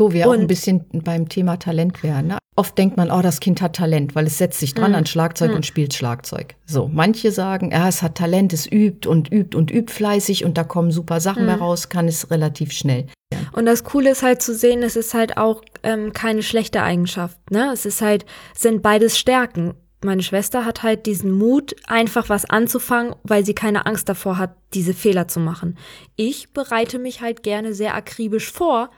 Wo 0.00 0.12
wir 0.12 0.26
auch 0.26 0.32
Und- 0.32 0.40
ein 0.40 0.46
bisschen 0.46 0.84
beim 0.92 1.28
Thema 1.28 1.56
Talent 1.58 2.02
wären. 2.02 2.28
Ne? 2.28 2.38
Oft 2.56 2.76
denkt 2.76 2.96
man, 2.96 3.10
oh, 3.10 3.22
das 3.22 3.40
Kind 3.40 3.62
hat 3.62 3.76
Talent, 3.76 4.14
weil 4.14 4.26
es 4.26 4.38
setzt 4.38 4.58
sich 4.60 4.74
Mhm. 4.74 4.80
dran 4.80 4.94
an 4.96 5.06
Schlagzeug 5.06 5.54
und 5.54 5.64
spielt 5.66 5.94
Schlagzeug. 5.94 6.56
So, 6.66 6.88
manche 6.92 7.30
sagen, 7.32 7.70
ja, 7.72 7.86
es 7.88 8.02
hat 8.02 8.16
Talent, 8.16 8.52
es 8.52 8.66
übt 8.70 9.08
und 9.08 9.30
übt 9.32 9.56
und 9.56 9.70
übt 9.70 9.92
fleißig 9.92 10.44
und 10.44 10.58
da 10.58 10.64
kommen 10.64 10.90
super 10.90 11.20
Sachen 11.20 11.44
Mhm. 11.44 11.46
bei 11.48 11.54
raus, 11.54 11.88
kann 11.88 12.08
es 12.08 12.30
relativ 12.30 12.72
schnell. 12.72 13.06
Und 13.52 13.66
das 13.66 13.84
Coole 13.84 14.10
ist 14.10 14.22
halt 14.22 14.42
zu 14.42 14.54
sehen, 14.54 14.82
es 14.82 14.96
ist 14.96 15.14
halt 15.14 15.36
auch 15.36 15.62
ähm, 15.82 16.12
keine 16.12 16.42
schlechte 16.42 16.82
Eigenschaft. 16.82 17.38
Ne? 17.50 17.70
Es 17.72 17.86
ist 17.86 18.02
halt, 18.02 18.26
es 18.54 18.60
sind 18.62 18.82
beides 18.82 19.18
Stärken. 19.18 19.74
Meine 20.04 20.22
Schwester 20.22 20.64
hat 20.64 20.82
halt 20.82 21.06
diesen 21.06 21.30
Mut, 21.30 21.74
einfach 21.86 22.28
was 22.28 22.44
anzufangen, 22.44 23.14
weil 23.22 23.44
sie 23.44 23.54
keine 23.54 23.86
Angst 23.86 24.08
davor 24.08 24.38
hat, 24.38 24.54
diese 24.74 24.92
Fehler 24.94 25.28
zu 25.28 25.40
machen. 25.40 25.76
Ich 26.16 26.52
bereite 26.52 26.98
mich 26.98 27.20
halt 27.20 27.42
gerne 27.42 27.74
sehr 27.74 27.94
akribisch 27.94 28.50
vor, 28.50 28.90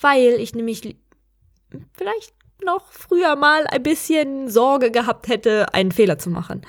weil 0.00 0.34
ich 0.40 0.54
nämlich 0.54 0.84
li- 0.84 0.98
vielleicht 1.92 2.34
noch 2.64 2.90
früher 2.90 3.36
mal 3.36 3.66
ein 3.66 3.82
bisschen 3.82 4.48
Sorge 4.48 4.90
gehabt 4.90 5.28
hätte, 5.28 5.72
einen 5.74 5.92
Fehler 5.92 6.18
zu 6.18 6.30
machen. 6.30 6.62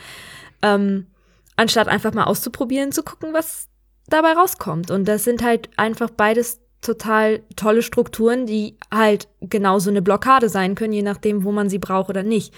Ähm, 0.61 1.07
anstatt 1.55 1.87
einfach 1.87 2.13
mal 2.13 2.25
auszuprobieren, 2.25 2.91
zu 2.91 3.03
gucken, 3.03 3.33
was 3.33 3.67
dabei 4.07 4.33
rauskommt. 4.33 4.91
Und 4.91 5.05
das 5.07 5.23
sind 5.23 5.43
halt 5.43 5.69
einfach 5.77 6.09
beides 6.09 6.61
total 6.81 7.41
tolle 7.55 7.81
Strukturen, 7.81 8.45
die 8.45 8.77
halt 8.93 9.27
genauso 9.41 9.89
eine 9.89 10.01
Blockade 10.01 10.49
sein 10.49 10.75
können, 10.75 10.93
je 10.93 11.01
nachdem, 11.01 11.43
wo 11.43 11.51
man 11.51 11.69
sie 11.69 11.79
braucht 11.79 12.09
oder 12.09 12.23
nicht. 12.23 12.53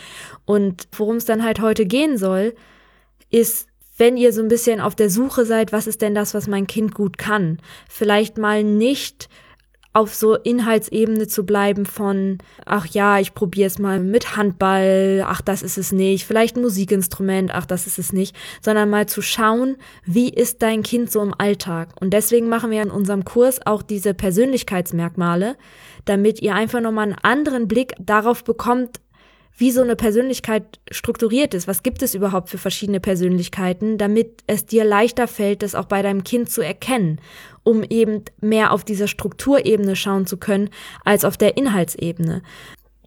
Und 0.45 0.88
worum 0.92 1.16
es 1.16 1.25
dann 1.25 1.44
halt 1.44 1.62
heute 1.62 1.86
gehen 1.86 2.18
soll, 2.18 2.54
ist, 3.30 3.68
wenn 3.98 4.18
ihr 4.18 4.33
so 4.33 4.42
ein 4.42 4.48
bisschen 4.48 4.81
auf 4.81 4.95
der 4.95 5.10
Suche 5.10 5.45
seid, 5.45 5.71
was 5.71 5.88
ist 5.88 6.01
denn 6.01 6.16
das, 6.16 6.33
was 6.33 6.48
mein 6.48 6.68
Kind 6.68 6.94
gut 6.94 7.18
kann, 7.18 7.60
vielleicht 7.89 8.38
mal 8.38 8.63
nicht 8.63 9.30
auf 9.99 10.15
so 10.15 10.35
Inhaltsebene 10.35 11.27
zu 11.27 11.45
bleiben 11.45 11.85
von, 11.85 12.37
ach 12.65 12.85
ja, 12.85 13.19
ich 13.19 13.33
probiere 13.33 13.67
es 13.67 13.79
mal 13.79 13.99
mit 13.99 14.37
Handball, 14.37 15.25
ach 15.27 15.41
das 15.41 15.61
ist 15.61 15.77
es 15.77 15.91
nicht, 15.91 16.25
vielleicht 16.25 16.55
ein 16.55 16.61
Musikinstrument, 16.61 17.53
ach 17.53 17.65
das 17.65 17.85
ist 17.85 17.99
es 17.99 18.13
nicht, 18.13 18.35
sondern 18.61 18.89
mal 18.89 19.07
zu 19.07 19.21
schauen, 19.21 19.75
wie 20.05 20.29
ist 20.29 20.61
dein 20.61 20.83
Kind 20.83 21.11
so 21.11 21.21
im 21.21 21.33
Alltag. 21.37 21.89
Und 21.99 22.11
deswegen 22.11 22.47
machen 22.47 22.71
wir 22.71 22.81
in 22.81 22.91
unserem 22.91 23.25
Kurs 23.25 23.59
auch 23.65 23.81
diese 23.81 24.13
Persönlichkeitsmerkmale, 24.13 25.57
damit 26.05 26.41
ihr 26.41 26.55
einfach 26.55 26.79
nochmal 26.79 27.07
einen 27.07 27.19
anderen 27.21 27.67
Blick 27.67 27.93
darauf 27.99 28.45
bekommt, 28.45 29.01
wie 29.59 29.71
so 29.71 29.81
eine 29.81 29.97
Persönlichkeit 29.97 30.79
strukturiert 30.89 31.53
ist. 31.53 31.67
Was 31.67 31.83
gibt 31.83 32.01
es 32.01 32.15
überhaupt 32.15 32.49
für 32.49 32.57
verschiedene 32.57 33.01
Persönlichkeiten, 33.01 33.97
damit 33.97 34.43
es 34.47 34.65
dir 34.65 34.85
leichter 34.85 35.27
fällt, 35.27 35.61
das 35.61 35.75
auch 35.75 35.85
bei 35.85 36.01
deinem 36.01 36.23
Kind 36.23 36.49
zu 36.49 36.61
erkennen, 36.61 37.19
um 37.69 37.83
eben 37.83 38.24
mehr 38.42 38.74
auf 38.74 38.83
dieser 38.83 39.07
Strukturebene 39.07 39.95
schauen 39.95 40.25
zu 40.25 40.38
können, 40.38 40.69
als 41.06 41.24
auf 41.24 41.38
der 41.38 41.56
Inhaltsebene. 41.56 42.42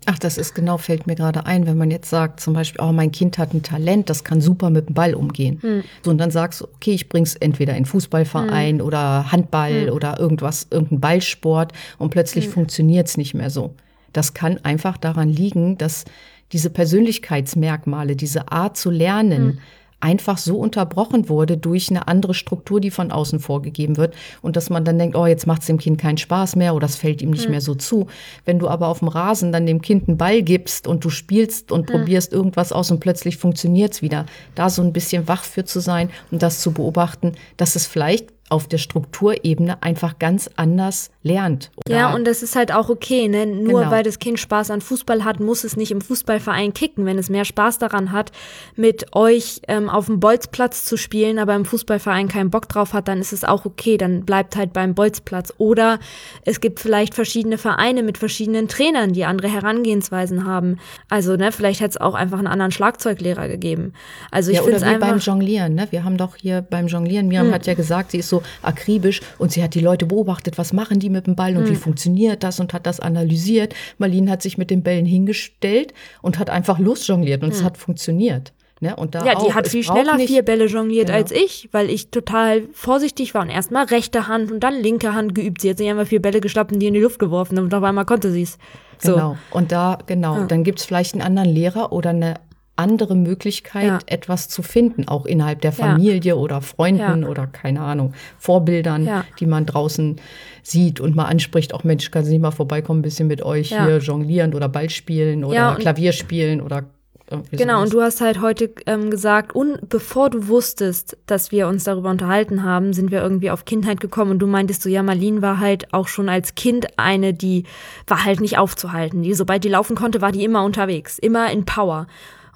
Ach, 0.06 0.18
das 0.18 0.36
ist 0.36 0.54
genau, 0.54 0.78
fällt 0.78 1.06
mir 1.06 1.14
gerade 1.14 1.46
ein, 1.46 1.66
wenn 1.66 1.78
man 1.78 1.90
jetzt 1.90 2.10
sagt, 2.10 2.40
zum 2.40 2.54
Beispiel, 2.54 2.80
oh, 2.84 2.92
mein 2.92 3.12
Kind 3.12 3.38
hat 3.38 3.54
ein 3.54 3.62
Talent, 3.62 4.10
das 4.10 4.24
kann 4.24 4.40
super 4.40 4.70
mit 4.70 4.88
dem 4.88 4.94
Ball 4.94 5.14
umgehen. 5.14 5.58
Hm. 5.60 5.84
So, 6.02 6.10
und 6.10 6.18
dann 6.18 6.30
sagst 6.30 6.60
du, 6.60 6.64
okay, 6.74 6.92
ich 6.92 7.08
bring's 7.08 7.36
entweder 7.36 7.76
in 7.76 7.86
Fußballverein 7.86 8.80
oder 8.80 9.30
Handball 9.30 9.86
Hm. 9.86 9.92
oder 9.92 10.18
irgendwas, 10.18 10.66
irgendein 10.70 11.00
Ballsport 11.00 11.72
und 11.98 12.10
plötzlich 12.10 12.48
funktioniert's 12.48 13.16
nicht 13.16 13.34
mehr 13.34 13.50
so. 13.50 13.74
Das 14.12 14.34
kann 14.34 14.58
einfach 14.64 14.96
daran 14.96 15.28
liegen, 15.28 15.78
dass 15.78 16.04
diese 16.52 16.70
Persönlichkeitsmerkmale, 16.70 18.16
diese 18.16 18.50
Art 18.50 18.76
zu 18.76 18.90
lernen, 18.90 19.60
einfach 20.02 20.36
so 20.36 20.56
unterbrochen 20.56 21.28
wurde 21.28 21.56
durch 21.56 21.90
eine 21.90 22.08
andere 22.08 22.34
Struktur, 22.34 22.80
die 22.80 22.90
von 22.90 23.12
außen 23.12 23.38
vorgegeben 23.38 23.96
wird. 23.96 24.14
Und 24.42 24.56
dass 24.56 24.68
man 24.68 24.84
dann 24.84 24.98
denkt, 24.98 25.16
oh, 25.16 25.26
jetzt 25.26 25.46
macht 25.46 25.60
es 25.60 25.68
dem 25.68 25.78
Kind 25.78 25.98
keinen 25.98 26.18
Spaß 26.18 26.56
mehr 26.56 26.74
oder 26.74 26.86
es 26.86 26.96
fällt 26.96 27.22
ihm 27.22 27.30
nicht 27.30 27.48
mehr 27.48 27.60
so 27.60 27.74
zu. 27.74 28.08
Wenn 28.44 28.58
du 28.58 28.68
aber 28.68 28.88
auf 28.88 28.98
dem 28.98 29.08
Rasen 29.08 29.52
dann 29.52 29.64
dem 29.64 29.80
Kind 29.80 30.08
einen 30.08 30.18
Ball 30.18 30.42
gibst 30.42 30.86
und 30.86 31.04
du 31.04 31.10
spielst 31.10 31.70
und 31.70 31.86
probierst 31.86 32.32
irgendwas 32.32 32.72
aus 32.72 32.90
und 32.90 32.98
plötzlich 32.98 33.36
funktioniert 33.36 33.92
es 33.92 34.02
wieder, 34.02 34.26
da 34.56 34.68
so 34.68 34.82
ein 34.82 34.92
bisschen 34.92 35.28
wach 35.28 35.44
für 35.44 35.64
zu 35.64 35.78
sein 35.78 36.10
und 36.32 36.42
das 36.42 36.60
zu 36.60 36.72
beobachten, 36.72 37.32
dass 37.56 37.76
es 37.76 37.86
vielleicht 37.86 38.30
auf 38.48 38.66
der 38.66 38.78
Strukturebene 38.78 39.82
einfach 39.82 40.18
ganz 40.18 40.50
anders 40.56 41.11
lernt. 41.22 41.70
Ja, 41.88 42.14
und 42.14 42.26
das 42.26 42.42
ist 42.42 42.56
halt 42.56 42.72
auch 42.72 42.88
okay, 42.88 43.28
ne? 43.28 43.46
Nur 43.46 43.80
Genau. 43.80 43.90
weil 43.92 44.02
das 44.02 44.18
Kind 44.18 44.40
Spaß 44.40 44.70
an 44.70 44.80
Fußball 44.80 45.24
hat, 45.24 45.40
muss 45.40 45.64
es 45.64 45.76
nicht 45.76 45.90
im 45.90 46.00
Fußballverein 46.00 46.74
kicken. 46.74 47.06
Wenn 47.06 47.18
es 47.18 47.30
mehr 47.30 47.44
Spaß 47.44 47.78
daran 47.78 48.12
hat, 48.12 48.32
mit 48.76 49.14
euch 49.14 49.60
ähm, 49.68 49.88
auf 49.88 50.06
dem 50.06 50.20
Bolzplatz 50.20 50.84
zu 50.84 50.96
spielen, 50.96 51.38
aber 51.38 51.54
im 51.54 51.64
Fußballverein 51.64 52.28
keinen 52.28 52.50
Bock 52.50 52.68
drauf 52.68 52.92
hat, 52.92 53.08
dann 53.08 53.20
ist 53.20 53.32
es 53.32 53.44
auch 53.44 53.64
okay. 53.64 53.96
Dann 53.96 54.24
bleibt 54.24 54.56
halt 54.56 54.72
beim 54.72 54.94
Bolzplatz. 54.94 55.52
Oder 55.58 55.98
es 56.44 56.60
gibt 56.60 56.80
vielleicht 56.80 57.14
verschiedene 57.14 57.58
Vereine 57.58 58.02
mit 58.02 58.18
verschiedenen 58.18 58.68
Trainern, 58.68 59.12
die 59.12 59.24
andere 59.24 59.48
Herangehensweisen 59.48 60.46
haben. 60.46 60.78
Also, 61.08 61.36
ne, 61.36 61.52
vielleicht 61.52 61.80
hätte 61.80 61.90
es 61.90 61.96
auch 62.00 62.14
einfach 62.14 62.38
einen 62.38 62.46
anderen 62.48 62.72
Schlagzeuglehrer 62.72 63.48
gegeben. 63.48 63.92
Also 64.30 64.50
ich 64.50 64.56
ja, 64.56 64.62
finde 64.62 64.78
es 64.78 64.84
wie 64.84 64.98
beim 64.98 65.02
einfach. 65.02 65.26
Jonglieren. 65.26 65.74
Ne? 65.74 65.86
Wir 65.90 66.04
haben 66.04 66.16
doch 66.16 66.36
hier 66.36 66.62
beim 66.62 66.86
Jonglieren, 66.88 67.28
Miriam 67.28 67.52
hat 67.52 67.66
ja 67.66 67.74
gesagt, 67.74 68.10
sie 68.12 68.18
ist 68.18 68.28
so 68.28 68.42
akribisch 68.62 69.20
und 69.38 69.52
sie 69.52 69.62
hat 69.62 69.74
die 69.74 69.80
Leute 69.80 70.06
beobachtet, 70.06 70.58
was 70.58 70.72
machen 70.72 70.98
die 70.98 71.10
mit 71.12 71.26
dem 71.26 71.36
Ball 71.36 71.56
und 71.56 71.68
wie 71.68 71.76
funktioniert 71.76 72.42
das 72.42 72.58
und 72.60 72.72
hat 72.72 72.86
das 72.86 72.98
analysiert. 73.00 73.74
Marlene 73.98 74.30
hat 74.30 74.42
sich 74.42 74.58
mit 74.58 74.70
den 74.70 74.82
Bällen 74.82 75.06
hingestellt 75.06 75.92
und 76.22 76.38
hat 76.38 76.50
einfach 76.50 76.78
losjongliert 76.78 77.42
und 77.44 77.52
es 77.52 77.62
hat 77.62 77.76
funktioniert. 77.76 78.52
Ne? 78.80 78.96
Und 78.96 79.14
da 79.14 79.24
Ja, 79.24 79.32
die 79.36 79.46
auch, 79.46 79.54
hat 79.54 79.68
viel 79.68 79.84
schneller 79.84 80.16
nicht- 80.16 80.26
vier 80.28 80.42
Bälle 80.42 80.66
jongliert 80.66 81.06
Genau. 81.06 81.18
als 81.18 81.30
ich, 81.30 81.68
weil 81.70 81.88
ich 81.88 82.10
total 82.10 82.62
vorsichtig 82.72 83.32
war 83.32 83.42
und 83.42 83.48
erstmal 83.50 83.84
rechte 83.84 84.26
Hand 84.26 84.50
und 84.50 84.58
dann 84.60 84.74
linke 84.74 85.14
Hand 85.14 85.36
geübt. 85.36 85.60
Sie 85.60 85.70
hat 85.70 85.78
sich 85.78 85.88
einmal 85.88 86.06
vier 86.06 86.20
Bälle 86.20 86.40
geschnappt 86.40 86.72
und 86.72 86.80
die 86.80 86.88
in 86.88 86.94
die 86.94 87.00
Luft 87.00 87.20
geworfen 87.20 87.60
und 87.60 87.72
auf 87.72 87.82
einmal 87.84 88.04
konnte 88.06 88.32
sie 88.32 88.42
es. 88.42 88.58
So. 88.98 89.12
Genau. 89.12 89.36
Und 89.52 89.70
da, 89.70 89.98
genau, 90.06 90.44
dann 90.46 90.64
gibt 90.64 90.80
es 90.80 90.84
vielleicht 90.84 91.14
einen 91.14 91.22
anderen 91.22 91.50
Lehrer 91.50 91.92
oder 91.92 92.10
eine 92.10 92.34
andere 92.76 93.14
Möglichkeit, 93.14 93.84
Ja. 93.84 93.98
etwas 94.06 94.48
zu 94.48 94.62
finden, 94.62 95.06
auch 95.06 95.26
innerhalb 95.26 95.60
der 95.60 95.72
Ja. 95.72 95.76
Familie 95.76 96.36
oder 96.36 96.60
Freunden 96.62 97.22
Ja. 97.22 97.28
oder 97.28 97.46
keine 97.46 97.80
Ahnung, 97.80 98.14
Vorbildern, 98.38 99.04
Ja. 99.06 99.24
die 99.38 99.46
man 99.46 99.66
draußen 99.66 100.16
sieht 100.62 101.00
und 101.00 101.14
mal 101.14 101.26
anspricht, 101.26 101.74
auch 101.74 101.84
Mensch, 101.84 102.10
kann 102.10 102.24
sie 102.24 102.32
nicht 102.32 102.42
mal 102.42 102.50
vorbeikommen, 102.50 103.00
ein 103.00 103.02
bisschen 103.02 103.28
mit 103.28 103.42
euch 103.42 103.70
Ja. 103.70 103.84
hier 103.84 103.98
jonglieren 103.98 104.54
oder 104.54 104.68
Ball 104.68 104.88
spielen 104.90 105.44
oder 105.44 105.54
Ja, 105.54 105.74
Klavier 105.74 106.12
spielen 106.12 106.60
oder 106.60 106.84
irgendwie 107.30 107.56
Genau, 107.56 107.78
sowas. 107.78 107.84
und 107.84 107.94
du 107.94 108.02
hast 108.02 108.20
halt 108.20 108.40
heute 108.42 108.70
ähm, 108.86 109.10
gesagt, 109.10 109.54
und 109.54 109.88
bevor 109.88 110.28
du 110.30 110.48
wusstest, 110.48 111.16
dass 111.26 111.50
wir 111.50 111.66
uns 111.68 111.84
darüber 111.84 112.10
unterhalten 112.10 112.62
haben, 112.62 112.92
sind 112.92 113.10
wir 113.10 113.22
irgendwie 113.22 113.50
auf 113.50 113.64
Kindheit 113.64 114.00
gekommen 114.00 114.32
und 114.32 114.38
du 114.38 114.46
meintest 114.46 114.82
so, 114.82 114.88
ja, 114.88 115.02
Marlene 115.02 115.40
war 115.42 115.58
halt 115.58 115.92
auch 115.94 116.08
schon 116.08 116.28
als 116.28 116.54
Kind 116.54 116.86
eine, 116.98 117.32
die 117.34 117.64
war 118.06 118.24
halt 118.24 118.40
nicht 118.40 118.58
aufzuhalten. 118.58 119.22
Die, 119.22 119.34
sobald 119.34 119.64
die 119.64 119.68
laufen 119.68 119.96
konnte, 119.96 120.20
war 120.20 120.32
die 120.32 120.44
immer 120.44 120.64
unterwegs, 120.64 121.18
immer 121.18 121.50
in 121.50 121.64
Power. 121.64 122.06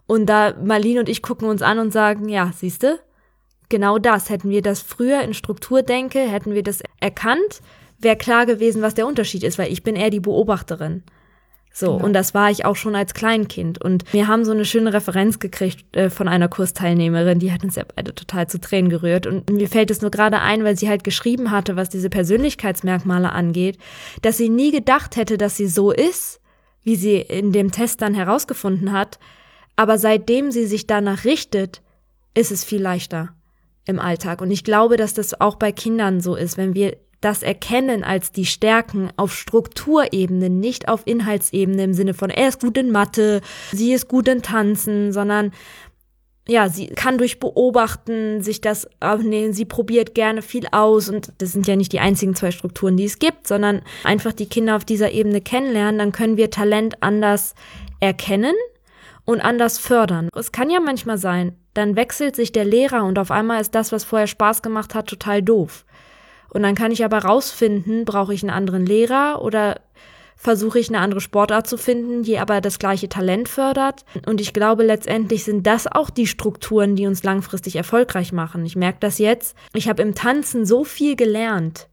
Und 0.07 0.27
da 0.27 0.55
Marlene 0.63 1.01
und 1.01 1.09
ich 1.09 1.23
gucken 1.23 1.49
uns 1.49 1.63
an 1.63 1.79
und 1.79 1.93
sagen, 1.93 2.29
ja, 2.29 2.53
siehste, 2.55 3.01
genau 3.69 3.99
das. 3.99 4.31
Hätten 4.31 4.51
wir 4.51 4.63
das 4.63 4.81
früher 4.81 5.23
in 5.23 5.35
Strukturdenke, 5.35 6.21
hätten 6.21 6.55
wir 6.55 6.63
das 6.63 6.83
erkannt, 7.01 7.61
wäre 7.99 8.17
klar 8.17 8.47
gewesen, 8.47 8.83
was 8.83 8.95
der 8.95 9.07
Unterschied 9.07 9.43
ist, 9.43 9.59
weil 9.59 9.73
ich 9.73 9.83
bin 9.83 9.97
eher 9.97 10.11
die 10.11 10.21
Beobachterin. 10.21 11.03
So, 11.73 11.93
genau. 11.93 12.07
und 12.07 12.15
das 12.15 12.33
war 12.33 12.51
ich 12.51 12.65
auch 12.65 12.77
schon 12.77 12.97
als 12.97 13.13
Kleinkind. 13.13 13.83
Und 13.83 14.11
wir 14.11 14.29
haben 14.29 14.47
so 14.47 14.53
eine 14.53 14.65
schöne 14.65 14.95
Referenz 14.95 15.41
gekriegt 15.41 15.95
äh, 15.95 16.09
von 16.09 16.27
einer 16.27 16.49
Kursteilnehmerin, 16.49 17.39
die 17.39 17.53
hat 17.53 17.65
uns 17.65 17.77
ja 17.77 17.83
beide 17.95 18.15
total 18.15 18.49
zu 18.49 18.59
Tränen 18.59 18.89
gerührt. 18.89 19.27
Und 19.27 19.51
mir 19.51 19.69
fällt 19.69 19.91
es 19.91 20.01
nur 20.01 20.11
gerade 20.11 20.41
ein, 20.41 20.65
weil 20.65 20.79
sie 20.79 20.89
halt 20.89 21.05
geschrieben 21.05 21.51
hatte, 21.51 21.77
was 21.77 21.91
diese 21.91 22.09
Persönlichkeitsmerkmale 22.09 23.31
angeht, 23.31 23.77
dass 24.23 24.39
sie 24.39 24.49
nie 24.49 24.71
gedacht 24.71 25.17
hätte, 25.17 25.37
dass 25.37 25.59
sie 25.59 25.69
so 25.69 25.91
ist, 25.91 26.41
wie 26.83 26.97
sie 26.97 27.17
in 27.17 27.53
dem 27.53 27.71
Test 27.73 28.01
dann 28.01 28.15
herausgefunden 28.15 28.93
hat. 28.93 29.19
Aber 29.76 29.99
seitdem 29.99 30.50
sie 30.50 30.66
sich 30.66 30.87
danach 30.87 31.25
richtet, 31.25 31.83
ist 32.35 32.50
es 32.50 32.64
viel 32.64 32.83
leichter 32.83 33.35
im 33.85 34.00
Alltag. 34.00 34.40
Und 34.40 34.50
ich 34.50 34.64
glaube, 34.64 34.97
dass 34.97 35.14
das 35.14 35.40
auch 35.40 35.56
bei 35.56 35.71
Kindern 35.71 36.21
so 36.21 36.35
ist, 36.35 36.56
wenn 36.56 36.75
wir 36.75 36.97
das 37.21 37.42
Erkennen 37.42 38.04
als 38.04 38.30
die 38.30 38.45
Stärken 38.45 39.11
auf 39.16 39.35
Strukturebene, 39.35 40.50
nicht 40.50 40.88
auf 40.88 41.02
Inhaltsebene 41.06 41.85
im 41.85 41.95
Sinne 41.95 42.14
von, 42.14 42.30
er 42.30 42.49
ist 42.49 42.61
gut 42.61 42.76
in 42.76 42.90
Mathe, 42.90 43.40
sie 43.73 43.92
ist 43.92 44.09
gut 44.09 44.28
in 44.28 44.42
Tanzen, 44.42 45.12
sondern 45.12 45.52
ja, 46.49 46.68
sie 46.68 46.88
kann 46.88 47.18
durch 47.18 47.40
Beobachten 47.40 48.42
sich 48.42 48.61
das 48.61 48.88
aufnehmen, 49.00 49.52
sie 49.52 49.64
probiert 49.64 50.14
gerne 50.14 50.42
viel 50.42 50.68
aus 50.71 51.09
und 51.09 51.33
das 51.38 51.52
sind 51.52 51.66
ja 51.66 51.75
nicht 51.75 51.92
die 51.92 51.99
einzigen 51.99 52.37
zwei 52.37 52.52
Strukturen, 52.52 52.97
die 52.97 53.06
es 53.06 53.18
gibt, 53.18 53.49
sondern 53.49 53.83
einfach 54.04 54.33
die 54.33 54.47
Kinder 54.47 54.76
auf 54.76 54.85
dieser 54.85 55.11
Ebene 55.11 55.40
kennenlernen, 55.40 55.99
dann 55.99 56.12
können 56.12 56.37
wir 56.37 56.50
Talent 56.50 57.02
anders 57.02 57.54
erkennen 57.99 58.54
und 59.26 59.42
anders 59.42 59.78
fördern. 59.78 60.30
Es 60.35 60.52
kann 60.52 60.71
ja 60.71 60.80
manchmal 60.80 61.18
sein, 61.18 61.56
dann 61.75 61.97
wechselt 61.97 62.35
sich 62.35 62.52
der 62.52 62.64
Lehrer 62.64 63.04
und 63.04 63.18
auf 63.18 63.30
einmal 63.30 63.61
ist 63.61 63.75
das, 63.75 63.92
was 63.92 64.04
vorher 64.04 64.26
Spaß 64.26 64.62
gemacht 64.62 64.95
hat, 64.95 65.09
total 65.09 65.42
doof. 65.42 65.85
Und 66.49 66.62
dann 66.62 66.75
kann 66.75 66.92
ich 66.92 67.04
aber 67.04 67.18
rausfinden, 67.18 68.06
brauche 68.06 68.33
ich 68.33 68.42
einen 68.42 68.50
anderen 68.50 68.87
Lehrer 68.87 69.42
oder 69.42 69.80
versuche 70.37 70.78
ich 70.78 70.88
eine 70.88 71.00
andere 71.00 71.21
Sportart 71.21 71.66
zu 71.66 71.76
finden, 71.76 72.23
die 72.23 72.38
aber 72.38 72.61
das 72.61 72.78
gleiche 72.78 73.09
Talent 73.09 73.49
fördert. 73.49 74.04
Und 74.26 74.40
ich 74.40 74.52
glaube, 74.52 74.85
letztendlich 74.85 75.45
sind 75.45 75.66
das 75.66 75.87
auch 75.87 76.09
die 76.09 76.26
Strukturen, 76.26 76.95
die 76.95 77.06
uns 77.06 77.23
langfristig 77.25 77.76
erfolgreich 77.76 78.33
machen. 78.33 78.64
Ich 78.64 78.76
merke 78.76 78.99
das 79.00 79.18
jetzt. 79.18 79.56
Ich 79.75 79.88
habe 79.88 80.02
im 80.02 80.14
Tanzen 80.14 80.64
so 80.64 80.85
viel 80.85 81.16
gelernt 81.16 81.88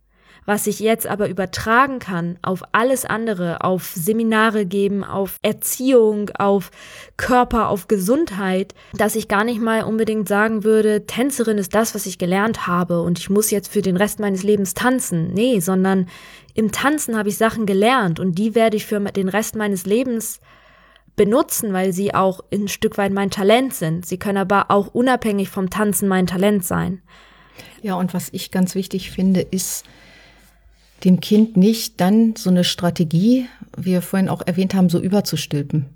was 0.45 0.67
ich 0.67 0.79
jetzt 0.79 1.07
aber 1.07 1.29
übertragen 1.29 1.99
kann 1.99 2.37
auf 2.41 2.63
alles 2.71 3.05
andere, 3.05 3.61
auf 3.61 3.93
Seminare 3.95 4.65
geben, 4.65 5.03
auf 5.03 5.39
Erziehung, 5.41 6.29
auf 6.37 6.71
Körper, 7.17 7.69
auf 7.69 7.87
Gesundheit, 7.87 8.73
dass 8.93 9.15
ich 9.15 9.27
gar 9.27 9.43
nicht 9.43 9.61
mal 9.61 9.83
unbedingt 9.83 10.27
sagen 10.27 10.63
würde, 10.63 11.05
Tänzerin 11.05 11.57
ist 11.57 11.73
das, 11.75 11.95
was 11.95 12.05
ich 12.05 12.17
gelernt 12.17 12.67
habe 12.67 13.01
und 13.01 13.19
ich 13.19 13.29
muss 13.29 13.51
jetzt 13.51 13.71
für 13.71 13.81
den 13.81 13.97
Rest 13.97 14.19
meines 14.19 14.43
Lebens 14.43 14.73
tanzen. 14.73 15.33
Nee, 15.33 15.59
sondern 15.59 16.07
im 16.53 16.71
Tanzen 16.71 17.17
habe 17.17 17.29
ich 17.29 17.37
Sachen 17.37 17.65
gelernt 17.65 18.19
und 18.19 18.37
die 18.37 18.55
werde 18.55 18.77
ich 18.77 18.85
für 18.85 18.99
den 18.99 19.29
Rest 19.29 19.55
meines 19.55 19.85
Lebens 19.85 20.39
benutzen, 21.15 21.73
weil 21.73 21.93
sie 21.93 22.13
auch 22.13 22.41
ein 22.51 22.67
Stück 22.67 22.97
weit 22.97 23.11
mein 23.11 23.29
Talent 23.29 23.73
sind. 23.73 24.05
Sie 24.05 24.17
können 24.17 24.37
aber 24.37 24.69
auch 24.69 24.87
unabhängig 24.87 25.49
vom 25.49 25.69
Tanzen 25.69 26.07
mein 26.07 26.27
Talent 26.27 26.65
sein. 26.65 27.01
Ja, 27.81 27.95
und 27.95 28.13
was 28.13 28.29
ich 28.31 28.51
ganz 28.51 28.75
wichtig 28.75 29.11
finde, 29.11 29.41
ist, 29.41 29.85
dem 31.03 31.19
Kind 31.19 31.57
nicht 31.57 31.99
dann 31.99 32.35
so 32.35 32.49
eine 32.49 32.63
Strategie, 32.63 33.47
wie 33.77 33.91
wir 33.91 34.01
vorhin 34.01 34.29
auch 34.29 34.41
erwähnt 34.45 34.73
haben, 34.73 34.89
so 34.89 34.99
überzustülpen. 34.99 35.89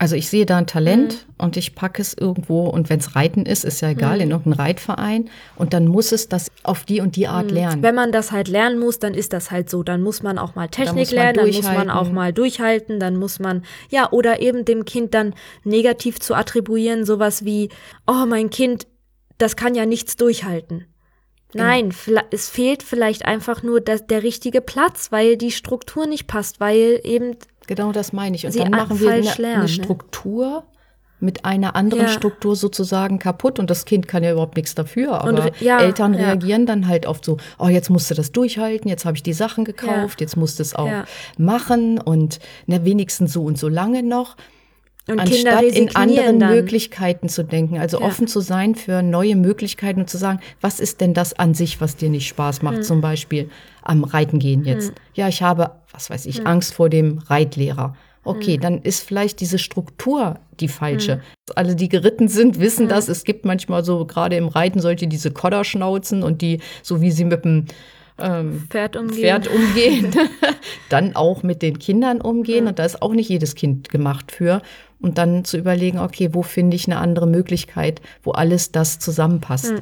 Also 0.00 0.16
ich 0.16 0.30
sehe 0.30 0.46
da 0.46 0.56
ein 0.56 0.66
Talent 0.66 1.12
mhm. 1.12 1.44
und 1.44 1.56
ich 1.58 1.74
packe 1.74 2.00
es 2.00 2.14
irgendwo 2.14 2.66
und 2.66 2.88
wenn 2.88 3.00
es 3.00 3.16
Reiten 3.16 3.44
ist, 3.44 3.66
ist 3.66 3.82
ja 3.82 3.90
egal, 3.90 4.16
mhm. 4.16 4.22
in 4.22 4.30
irgendeinen 4.30 4.66
Reitverein 4.66 5.28
und 5.56 5.74
dann 5.74 5.86
muss 5.86 6.12
es 6.12 6.26
das 6.26 6.50
auf 6.62 6.84
die 6.84 7.02
und 7.02 7.16
die 7.16 7.26
Art 7.26 7.48
mhm. 7.48 7.54
lernen. 7.54 7.82
Wenn 7.82 7.94
man 7.94 8.10
das 8.10 8.32
halt 8.32 8.48
lernen 8.48 8.78
muss, 8.78 8.98
dann 8.98 9.12
ist 9.12 9.34
das 9.34 9.50
halt 9.50 9.68
so. 9.68 9.82
Dann 9.82 10.00
muss 10.00 10.22
man 10.22 10.38
auch 10.38 10.54
mal 10.54 10.68
Technik 10.68 11.10
lernen, 11.10 11.34
dann 11.34 11.50
muss 11.50 11.64
man 11.64 11.90
auch 11.90 12.10
mal 12.10 12.32
durchhalten, 12.32 12.98
dann 12.98 13.16
muss 13.16 13.40
man, 13.40 13.62
ja, 13.90 14.10
oder 14.10 14.40
eben 14.40 14.64
dem 14.64 14.86
Kind 14.86 15.12
dann 15.12 15.34
negativ 15.64 16.18
zu 16.18 16.34
attribuieren, 16.34 17.04
sowas 17.04 17.44
wie, 17.44 17.68
oh, 18.06 18.24
mein 18.26 18.48
Kind, 18.48 18.86
das 19.36 19.54
kann 19.54 19.74
ja 19.74 19.84
nichts 19.84 20.16
durchhalten. 20.16 20.86
Nein, 21.54 21.92
es 22.30 22.48
fehlt 22.48 22.82
vielleicht 22.82 23.24
einfach 23.24 23.62
nur 23.62 23.80
das, 23.80 24.06
der 24.06 24.22
richtige 24.22 24.60
Platz, 24.60 25.10
weil 25.10 25.36
die 25.36 25.50
Struktur 25.50 26.06
nicht 26.06 26.26
passt, 26.26 26.60
weil 26.60 27.00
eben. 27.04 27.36
Genau 27.66 27.92
das 27.92 28.12
meine 28.12 28.36
ich. 28.36 28.46
Und 28.46 28.58
dann 28.58 28.70
machen 28.70 29.00
wir 29.00 29.10
eine, 29.10 29.22
lernen, 29.22 29.44
eine 29.44 29.62
ne? 29.62 29.68
Struktur 29.68 30.64
mit 31.20 31.44
einer 31.44 31.76
anderen 31.76 32.04
ja. 32.04 32.08
Struktur 32.08 32.56
sozusagen 32.56 33.18
kaputt 33.18 33.58
und 33.58 33.70
das 33.70 33.84
Kind 33.84 34.08
kann 34.08 34.24
ja 34.24 34.32
überhaupt 34.32 34.56
nichts 34.56 34.74
dafür. 34.74 35.20
Aber 35.20 35.44
und, 35.44 35.60
ja, 35.60 35.80
Eltern 35.80 36.14
reagieren 36.14 36.62
ja. 36.62 36.66
dann 36.66 36.88
halt 36.88 37.06
oft 37.06 37.24
so, 37.24 37.36
oh, 37.58 37.68
jetzt 37.68 37.90
musst 37.90 38.10
du 38.10 38.14
das 38.14 38.32
durchhalten, 38.32 38.88
jetzt 38.88 39.04
habe 39.04 39.16
ich 39.16 39.22
die 39.22 39.34
Sachen 39.34 39.64
gekauft, 39.64 40.20
jetzt 40.20 40.36
musst 40.36 40.58
du 40.58 40.62
es 40.62 40.74
auch 40.74 41.04
machen 41.36 41.98
und 41.98 42.40
ne, 42.66 42.84
wenigstens 42.84 43.34
so 43.34 43.44
und 43.44 43.58
so 43.58 43.68
lange 43.68 44.02
noch. 44.02 44.36
Und 45.08 45.18
anstatt 45.18 45.62
in 45.62 45.94
anderen 45.96 46.38
dann. 46.38 46.54
Möglichkeiten 46.54 47.28
zu 47.28 47.42
denken, 47.42 47.78
also 47.78 48.00
ja. 48.00 48.06
offen 48.06 48.26
zu 48.26 48.40
sein 48.40 48.74
für 48.74 49.02
neue 49.02 49.34
Möglichkeiten 49.34 50.00
und 50.00 50.10
zu 50.10 50.18
sagen, 50.18 50.40
was 50.60 50.78
ist 50.78 51.00
denn 51.00 51.14
das 51.14 51.32
an 51.32 51.54
sich, 51.54 51.80
was 51.80 51.96
dir 51.96 52.10
nicht 52.10 52.28
Spaß 52.28 52.62
macht, 52.62 52.76
hm. 52.76 52.82
zum 52.82 53.00
Beispiel 53.00 53.50
am 53.82 54.04
Reiten 54.04 54.38
gehen 54.38 54.64
jetzt. 54.64 54.88
Hm. 54.88 54.94
Ja, 55.14 55.28
ich 55.28 55.42
habe, 55.42 55.72
was 55.90 56.10
weiß 56.10 56.26
ich, 56.26 56.38
hm. 56.38 56.46
Angst 56.46 56.74
vor 56.74 56.88
dem 56.88 57.18
Reitlehrer. 57.18 57.96
Okay, 58.22 58.54
hm. 58.54 58.60
dann 58.60 58.82
ist 58.82 59.02
vielleicht 59.02 59.40
diese 59.40 59.58
Struktur 59.58 60.38
die 60.60 60.68
falsche. 60.68 61.14
Hm. 61.14 61.20
Alle, 61.56 61.74
die 61.74 61.88
geritten 61.88 62.28
sind, 62.28 62.60
wissen 62.60 62.82
hm. 62.82 62.88
das. 62.90 63.08
Es 63.08 63.24
gibt 63.24 63.44
manchmal 63.44 63.84
so, 63.84 64.04
gerade 64.04 64.36
im 64.36 64.48
Reiten, 64.48 64.80
solche 64.80 65.08
diese 65.08 65.30
Kodderschnauzen 65.30 66.22
und 66.22 66.42
die, 66.42 66.60
so 66.82 67.00
wie 67.00 67.10
sie 67.10 67.24
mit 67.24 67.44
dem 67.44 67.64
ähm, 68.18 68.66
Pferd 68.68 68.96
umgehen, 68.96 69.20
Pferd 69.20 69.48
umgehen. 69.48 70.14
dann 70.90 71.16
auch 71.16 71.42
mit 71.42 71.62
den 71.62 71.78
Kindern 71.78 72.20
umgehen. 72.20 72.66
Und 72.66 72.78
da 72.78 72.84
ist 72.84 73.00
auch 73.00 73.12
nicht 73.12 73.28
jedes 73.28 73.54
Kind 73.54 73.88
gemacht 73.88 74.30
für 74.30 74.60
und 75.00 75.18
dann 75.18 75.44
zu 75.44 75.56
überlegen, 75.56 75.98
okay, 75.98 76.30
wo 76.32 76.42
finde 76.42 76.76
ich 76.76 76.86
eine 76.86 76.98
andere 76.98 77.26
Möglichkeit, 77.26 78.00
wo 78.22 78.32
alles 78.32 78.72
das 78.72 78.98
zusammenpasst. 78.98 79.72
Mhm. 79.72 79.80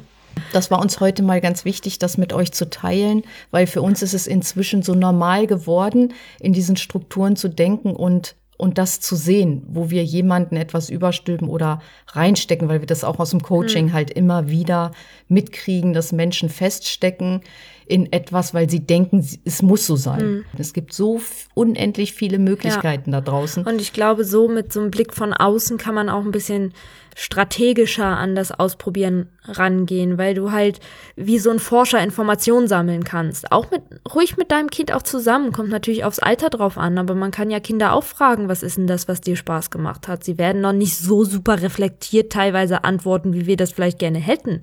Das 0.53 0.71
war 0.71 0.79
uns 0.79 0.99
heute 0.99 1.23
mal 1.23 1.41
ganz 1.41 1.65
wichtig, 1.65 1.99
das 1.99 2.17
mit 2.17 2.33
euch 2.33 2.51
zu 2.51 2.69
teilen, 2.69 3.23
weil 3.51 3.67
für 3.67 3.81
uns 3.81 4.01
ist 4.01 4.13
es 4.13 4.27
inzwischen 4.27 4.83
so 4.83 4.93
normal 4.93 5.47
geworden, 5.47 6.13
in 6.39 6.53
diesen 6.53 6.77
Strukturen 6.77 7.35
zu 7.35 7.49
denken 7.49 7.95
und 7.95 8.35
und 8.59 8.77
das 8.77 8.99
zu 8.99 9.15
sehen, 9.15 9.63
wo 9.69 9.89
wir 9.89 10.03
jemanden 10.03 10.57
etwas 10.57 10.89
überstülpen 10.89 11.47
oder 11.47 11.81
reinstecken, 12.07 12.67
weil 12.67 12.81
wir 12.81 12.87
das 12.87 13.05
auch 13.05 13.17
aus 13.17 13.29
dem 13.29 13.41
Coaching 13.41 13.85
mhm. 13.85 13.93
halt 13.93 14.11
immer 14.11 14.49
wieder 14.49 14.91
mitkriegen, 15.29 15.93
dass 15.93 16.11
Menschen 16.11 16.49
feststecken 16.49 17.39
in 17.89 18.13
etwas, 18.13 18.53
weil 18.53 18.69
sie 18.69 18.81
denken, 18.81 19.27
es 19.43 19.61
muss 19.63 19.87
so 19.87 19.95
sein. 19.95 20.25
Mhm. 20.25 20.45
Es 20.57 20.73
gibt 20.73 20.93
so 20.93 21.19
unendlich 21.55 22.13
viele 22.13 22.37
Möglichkeiten 22.37 23.11
ja. 23.11 23.19
da 23.19 23.31
draußen. 23.31 23.65
Und 23.65 23.81
ich 23.81 23.93
glaube, 23.93 24.23
so 24.23 24.47
mit 24.47 24.71
so 24.71 24.79
einem 24.79 24.91
Blick 24.91 25.15
von 25.15 25.33
außen 25.33 25.79
kann 25.79 25.95
man 25.95 26.07
auch 26.07 26.23
ein 26.23 26.31
bisschen 26.31 26.73
strategischer 27.15 28.05
an 28.05 28.35
das 28.35 28.51
Ausprobieren 28.51 29.27
rangehen, 29.43 30.19
weil 30.19 30.35
du 30.35 30.51
halt 30.51 30.79
wie 31.15 31.39
so 31.39 31.49
ein 31.49 31.57
Forscher 31.57 32.01
Informationen 32.01 32.67
sammeln 32.67 33.03
kannst. 33.03 33.51
Auch 33.51 33.71
mit, 33.71 33.81
ruhig 34.13 34.37
mit 34.37 34.51
deinem 34.51 34.69
Kind 34.69 34.93
auch 34.93 35.01
zusammen. 35.01 35.51
Kommt 35.51 35.69
natürlich 35.69 36.03
aufs 36.03 36.19
Alter 36.19 36.51
drauf 36.51 36.77
an, 36.77 36.99
aber 36.99 37.15
man 37.15 37.31
kann 37.31 37.49
ja 37.49 37.59
Kinder 37.59 37.93
auch 37.93 38.03
fragen, 38.03 38.49
was 38.49 38.61
ist 38.61 38.77
denn 38.77 38.85
das, 38.87 39.07
was 39.07 39.19
dir 39.19 39.35
Spaß 39.35 39.71
gemacht 39.71 40.07
hat? 40.07 40.23
Sie 40.23 40.37
werden 40.37 40.61
noch 40.61 40.73
nicht 40.73 40.95
so 40.95 41.25
super 41.25 41.59
reflektiert 41.63 42.31
teilweise 42.31 42.83
antworten, 42.83 43.33
wie 43.33 43.47
wir 43.47 43.57
das 43.57 43.71
vielleicht 43.71 43.97
gerne 43.97 44.19
hätten. 44.19 44.61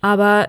Aber 0.00 0.48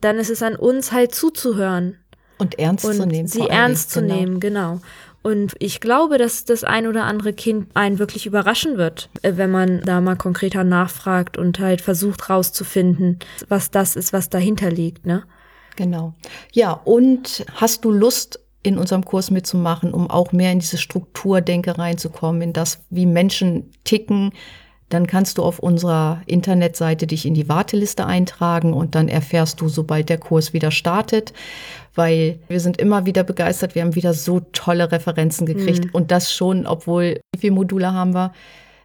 dann 0.00 0.18
ist 0.18 0.30
es 0.30 0.42
an 0.42 0.56
uns 0.56 0.92
halt 0.92 1.14
zuzuhören. 1.14 1.98
Und 2.38 2.58
ernst 2.58 2.84
und 2.84 2.94
zu 2.94 3.06
nehmen. 3.06 3.28
Sie 3.28 3.46
ernst 3.46 3.90
zu 3.90 4.00
genau. 4.00 4.14
nehmen, 4.14 4.40
genau. 4.40 4.80
Und 5.22 5.54
ich 5.60 5.80
glaube, 5.80 6.18
dass 6.18 6.44
das 6.44 6.64
ein 6.64 6.88
oder 6.88 7.04
andere 7.04 7.32
Kind 7.32 7.68
einen 7.74 8.00
wirklich 8.00 8.26
überraschen 8.26 8.76
wird, 8.76 9.08
äh, 9.22 9.34
wenn 9.36 9.50
man 9.50 9.80
da 9.82 10.00
mal 10.00 10.16
konkreter 10.16 10.64
nachfragt 10.64 11.38
und 11.38 11.60
halt 11.60 11.80
versucht 11.80 12.28
rauszufinden, 12.28 13.20
was 13.48 13.70
das 13.70 13.94
ist, 13.94 14.12
was 14.12 14.30
dahinter 14.30 14.70
liegt, 14.70 15.06
ne? 15.06 15.22
Genau. 15.76 16.14
Ja, 16.52 16.72
und 16.72 17.46
hast 17.54 17.84
du 17.84 17.92
Lust, 17.92 18.40
in 18.62 18.78
unserem 18.78 19.04
Kurs 19.04 19.30
mitzumachen, 19.30 19.92
um 19.92 20.08
auch 20.08 20.32
mehr 20.32 20.52
in 20.52 20.60
diese 20.60 20.78
Strukturdenke 20.78 21.78
reinzukommen, 21.78 22.42
in 22.42 22.52
das, 22.52 22.80
wie 22.90 23.06
Menschen 23.06 23.70
ticken, 23.84 24.32
dann 24.92 25.06
kannst 25.06 25.38
du 25.38 25.42
auf 25.42 25.58
unserer 25.58 26.20
Internetseite 26.26 27.06
dich 27.06 27.24
in 27.24 27.34
die 27.34 27.48
Warteliste 27.48 28.06
eintragen 28.06 28.74
und 28.74 28.94
dann 28.94 29.08
erfährst 29.08 29.60
du, 29.60 29.68
sobald 29.68 30.08
der 30.08 30.18
Kurs 30.18 30.52
wieder 30.52 30.70
startet, 30.70 31.32
weil 31.94 32.38
wir 32.48 32.60
sind 32.60 32.78
immer 32.78 33.06
wieder 33.06 33.24
begeistert. 33.24 33.74
Wir 33.74 33.82
haben 33.82 33.94
wieder 33.94 34.12
so 34.12 34.40
tolle 34.52 34.92
Referenzen 34.92 35.46
gekriegt 35.46 35.86
mhm. 35.86 35.90
und 35.92 36.10
das 36.10 36.32
schon, 36.32 36.66
obwohl, 36.66 37.20
wie 37.34 37.40
viele 37.40 37.54
Module 37.54 37.92
haben 37.92 38.14
wir? 38.14 38.32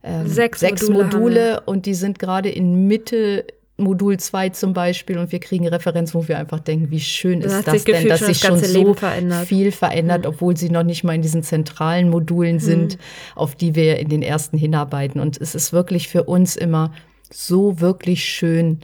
Ähm, 0.04 0.28
sechs, 0.28 0.62
sechs, 0.62 0.88
Module, 0.88 1.06
Module 1.06 1.62
und 1.66 1.86
die 1.86 1.96
sind 1.96 2.20
gerade 2.20 2.50
in 2.50 2.88
Mitte 2.88 3.46
Modul 3.78 4.18
2 4.18 4.50
zum 4.50 4.74
Beispiel 4.74 5.20
und 5.20 5.32
wir 5.32 5.40
kriegen 5.40 5.68
Referenzen, 5.68 6.20
wo 6.20 6.28
wir 6.28 6.40
einfach 6.40 6.60
denken, 6.60 6.90
wie 6.90 7.00
schön 7.00 7.42
ist 7.42 7.54
das 7.54 7.66
das 7.66 7.84
denn, 7.84 8.08
dass 8.08 8.20
sich 8.22 8.40
das 8.40 8.48
schon 8.48 8.60
ganze 8.60 8.72
so 8.72 8.94
verändert. 8.96 9.48
viel 9.48 9.72
verändert, 9.72 10.26
obwohl 10.26 10.58
sie 10.58 10.72
noch 10.72 10.84
nicht 10.84 11.04
mal 11.04 11.14
in 11.14 11.22
diesen 11.22 11.44
zentralen 11.44 12.10
Modulen 12.10 12.60
sind, 12.60 12.98
auf 13.36 13.56
die 13.56 13.76
wir 13.76 14.00
in 14.00 14.10
den 14.10 14.24
ersten 14.24 14.58
hinarbeiten. 14.58 15.22
Und 15.22 15.40
es 15.40 15.54
ist 15.54 15.74
wirklich 15.74 16.08
für 16.08 16.24
uns 16.24 16.56
immer 16.56 16.92
so 17.32 17.80
wirklich 17.80 18.26
schön, 18.26 18.80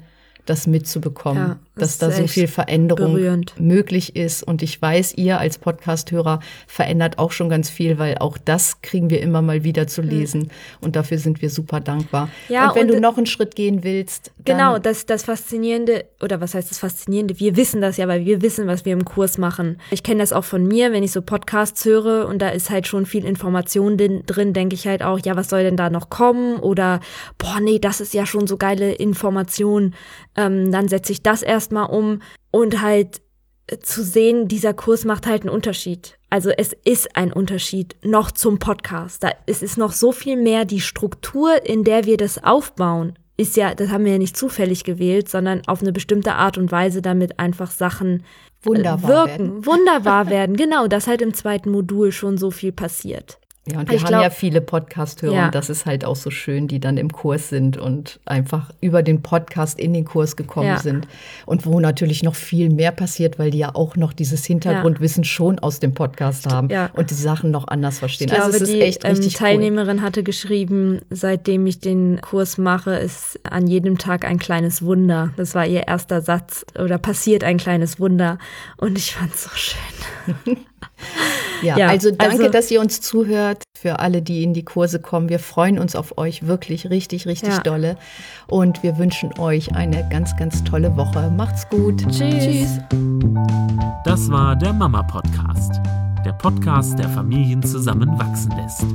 das 0.45 0.67
mitzubekommen, 0.67 1.47
Ja, 1.47 1.59
dass 1.75 1.97
das 1.97 2.15
da 2.15 2.21
so 2.21 2.27
viel 2.27 2.47
Veränderung 2.47 3.13
berührend. 3.13 3.59
möglich 3.59 4.15
ist. 4.15 4.43
Und 4.43 4.61
ich 4.61 4.81
weiß, 4.81 5.15
ihr 5.15 5.39
als 5.39 5.57
Podcast-Hörer 5.57 6.39
verändert 6.67 7.17
auch 7.19 7.31
schon 7.31 7.49
ganz 7.49 7.69
viel, 7.69 7.97
weil 7.97 8.17
auch 8.19 8.37
das 8.37 8.81
kriegen 8.81 9.09
wir 9.09 9.21
immer 9.21 9.41
mal 9.41 9.63
wieder 9.63 9.87
zu 9.87 10.01
lesen. 10.01 10.51
Und 10.81 10.95
dafür 10.95 11.17
sind 11.17 11.41
wir 11.41 11.49
super 11.49 11.79
dankbar. 11.79 12.29
Ja, 12.49 12.69
und 12.69 12.75
wenn 12.75 12.89
und 12.89 12.95
du 12.95 13.01
noch 13.01 13.17
einen 13.17 13.25
Schritt 13.25 13.55
gehen 13.55 13.83
willst, 13.83 14.31
Genau, 14.45 14.77
das, 14.77 15.05
das 15.05 15.23
Faszinierende, 15.23 16.05
oder 16.21 16.41
was 16.41 16.53
heißt 16.53 16.69
das 16.69 16.79
Faszinierende? 16.79 17.39
Wir 17.39 17.55
wissen 17.55 17.79
das 17.81 17.95
ja, 17.97 18.07
weil 18.09 18.25
wir 18.25 18.41
wissen, 18.41 18.67
was 18.67 18.83
wir 18.83 18.91
im 18.93 19.05
Kurs 19.05 19.37
machen. 19.37 19.77
Ich 19.89 20.03
kenne 20.03 20.19
das 20.19 20.33
auch 20.33 20.43
von 20.43 20.67
mir, 20.67 20.91
wenn 20.91 21.01
ich 21.01 21.11
so 21.13 21.21
Podcasts 21.21 21.85
höre 21.85 22.27
und 22.27 22.41
da 22.41 22.49
ist 22.49 22.69
halt 22.69 22.85
schon 22.85 23.05
viel 23.05 23.23
Information 23.25 23.97
din- 23.97 24.23
drin, 24.25 24.51
denke 24.53 24.75
ich 24.75 24.85
halt 24.85 25.01
auch, 25.01 25.19
ja, 25.23 25.35
was 25.37 25.49
soll 25.49 25.63
denn 25.63 25.77
da 25.77 25.89
noch 25.89 26.09
kommen? 26.09 26.57
Oder, 26.59 26.99
boah, 27.37 27.59
nee, 27.61 27.79
das 27.79 28.01
ist 28.01 28.13
ja 28.13 28.25
schon 28.25 28.45
so 28.47 28.57
geile 28.57 28.91
Information. 28.93 29.95
Ähm, 30.35 30.71
dann 30.71 30.87
setze 30.89 31.11
ich 31.13 31.21
das 31.21 31.41
erstmal 31.63 31.89
um 31.89 32.21
und 32.51 32.81
halt 32.81 33.21
zu 33.81 34.03
sehen, 34.03 34.47
dieser 34.47 34.73
Kurs 34.73 35.05
macht 35.05 35.25
halt 35.25 35.43
einen 35.43 35.49
Unterschied. 35.49 36.17
Also 36.29 36.49
es 36.49 36.73
ist 36.83 37.15
ein 37.15 37.31
Unterschied 37.31 37.95
noch 38.03 38.31
zum 38.31 38.59
Podcast. 38.59 39.23
Da, 39.23 39.31
es 39.45 39.61
ist 39.61 39.77
noch 39.77 39.93
so 39.93 40.11
viel 40.11 40.35
mehr 40.35 40.65
die 40.65 40.81
Struktur, 40.81 41.65
in 41.65 41.83
der 41.83 42.05
wir 42.05 42.17
das 42.17 42.43
aufbauen, 42.43 43.17
ist 43.37 43.55
ja, 43.55 43.73
das 43.73 43.89
haben 43.89 44.05
wir 44.05 44.11
ja 44.11 44.17
nicht 44.17 44.37
zufällig 44.37 44.83
gewählt, 44.83 45.29
sondern 45.29 45.61
auf 45.65 45.81
eine 45.81 45.93
bestimmte 45.93 46.35
Art 46.35 46.57
und 46.57 46.71
Weise, 46.71 47.01
damit 47.01 47.39
einfach 47.39 47.71
Sachen 47.71 48.19
äh, 48.19 48.65
Wunderbar 48.65 49.09
wirken, 49.09 49.27
werden. 49.27 49.65
wunderbar 49.65 50.29
werden. 50.29 50.55
Genau, 50.55 50.87
dass 50.87 51.07
halt 51.07 51.21
im 51.21 51.33
zweiten 51.33 51.71
Modul 51.71 52.11
schon 52.11 52.37
so 52.37 52.51
viel 52.51 52.71
passiert. 52.71 53.39
Ja, 53.65 53.79
und 53.79 53.87
wir 53.89 53.95
Ich 53.95 54.03
haben 54.03 54.09
glaub- 54.09 54.23
ja 54.23 54.29
viele 54.29 54.59
Podcast-Hörer 54.59 55.33
Ja. 55.33 55.45
und 55.45 55.55
das 55.55 55.69
ist 55.69 55.85
halt 55.85 56.03
auch 56.03 56.17
so 56.17 56.29
schön, 56.31 56.67
die 56.67 56.81
dann 56.81 56.97
im 56.97 57.09
Kurs 57.13 57.47
sind 57.47 57.77
und 57.77 58.19
einfach 58.25 58.71
über 58.81 59.01
den 59.03 59.21
Podcast 59.21 59.79
in 59.79 59.93
den 59.93 60.03
Kurs 60.03 60.35
gekommen 60.35 60.67
Ja. 60.67 60.79
sind. 60.79 61.07
Und 61.45 61.65
wo 61.65 61.79
natürlich 61.79 62.23
noch 62.23 62.35
viel 62.35 62.69
mehr 62.69 62.91
passiert, 62.91 63.39
weil 63.39 63.51
die 63.51 63.59
ja 63.59 63.73
auch 63.73 63.95
noch 63.95 64.11
dieses 64.11 64.43
Hintergrundwissen 64.43 65.23
schon 65.23 65.59
aus 65.59 65.79
dem 65.79 65.93
Podcast 65.93 66.47
haben 66.47 66.67
Ja. 66.69 66.89
und 66.93 67.09
die 67.09 67.13
Sachen 67.13 67.51
noch 67.51 67.65
anders 67.69 67.99
verstehen. 67.99 68.27
Ich 68.27 68.33
glaube, 68.33 68.47
also 68.51 68.57
es 68.57 68.63
ist 68.63 68.73
die 68.73 68.81
echt 68.81 69.05
ähm, 69.05 69.11
richtig 69.11 69.35
cool. 69.35 69.39
Teilnehmerin 69.47 70.01
hatte 70.01 70.23
geschrieben, 70.23 70.99
seitdem 71.09 71.65
ich 71.65 71.79
den 71.79 72.19
Kurs 72.19 72.57
mache, 72.57 72.95
ist 72.95 73.39
an 73.49 73.67
jedem 73.67 73.97
Tag 73.97 74.25
ein 74.25 74.39
kleines 74.39 74.81
Wunder. 74.83 75.29
Das 75.37 75.55
war 75.55 75.65
ihr 75.65 75.87
erster 75.87 76.19
Satz 76.19 76.65
oder 76.77 76.97
passiert 76.97 77.45
ein 77.45 77.57
kleines 77.59 77.97
Wunder. 77.97 78.39
Und 78.75 78.97
ich 78.97 79.13
fand 79.15 79.33
es 79.33 79.43
so 79.45 79.49
schön. 79.53 80.57
Ja, 81.63 81.77
Ja, 81.77 81.87
also 81.87 82.11
danke, 82.11 82.43
also- 82.43 82.49
dass 82.49 82.69
ihr 82.71 82.79
uns 82.81 83.01
zuhört. 83.01 83.63
Für 83.75 83.99
alle, 83.99 84.21
die 84.21 84.43
in 84.43 84.53
die 84.53 84.63
Kurse 84.63 84.99
kommen. 85.01 85.27
Wir 85.29 85.39
freuen 85.39 85.77
uns 85.79 85.95
auf 85.95 86.17
euch 86.17 86.47
wirklich 86.47 86.89
richtig, 86.89 87.25
richtig 87.27 87.49
Ja. 87.49 87.59
dolle. 87.59 87.97
Und 88.47 88.81
wir 88.83 88.97
wünschen 88.97 89.37
euch 89.39 89.75
eine 89.75 90.07
ganz, 90.09 90.35
ganz 90.37 90.63
tolle 90.63 90.95
Woche. 90.95 91.29
Macht's 91.35 91.67
gut. 91.69 92.01
Tschüss. 92.09 92.79
Das 94.05 94.29
war 94.31 94.55
der 94.55 94.71
Mama 94.73 95.03
Podcast. 95.03 95.81
Der 96.25 96.33
Podcast, 96.33 96.97
der 96.97 97.09
Familien 97.09 97.61
zusammenwachsen 97.63 98.53
lässt. 98.55 98.85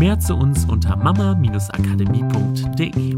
Mehr 0.00 0.18
zu 0.18 0.34
uns 0.34 0.64
unter 0.64 0.96
mama-akademie.de. 0.96 3.16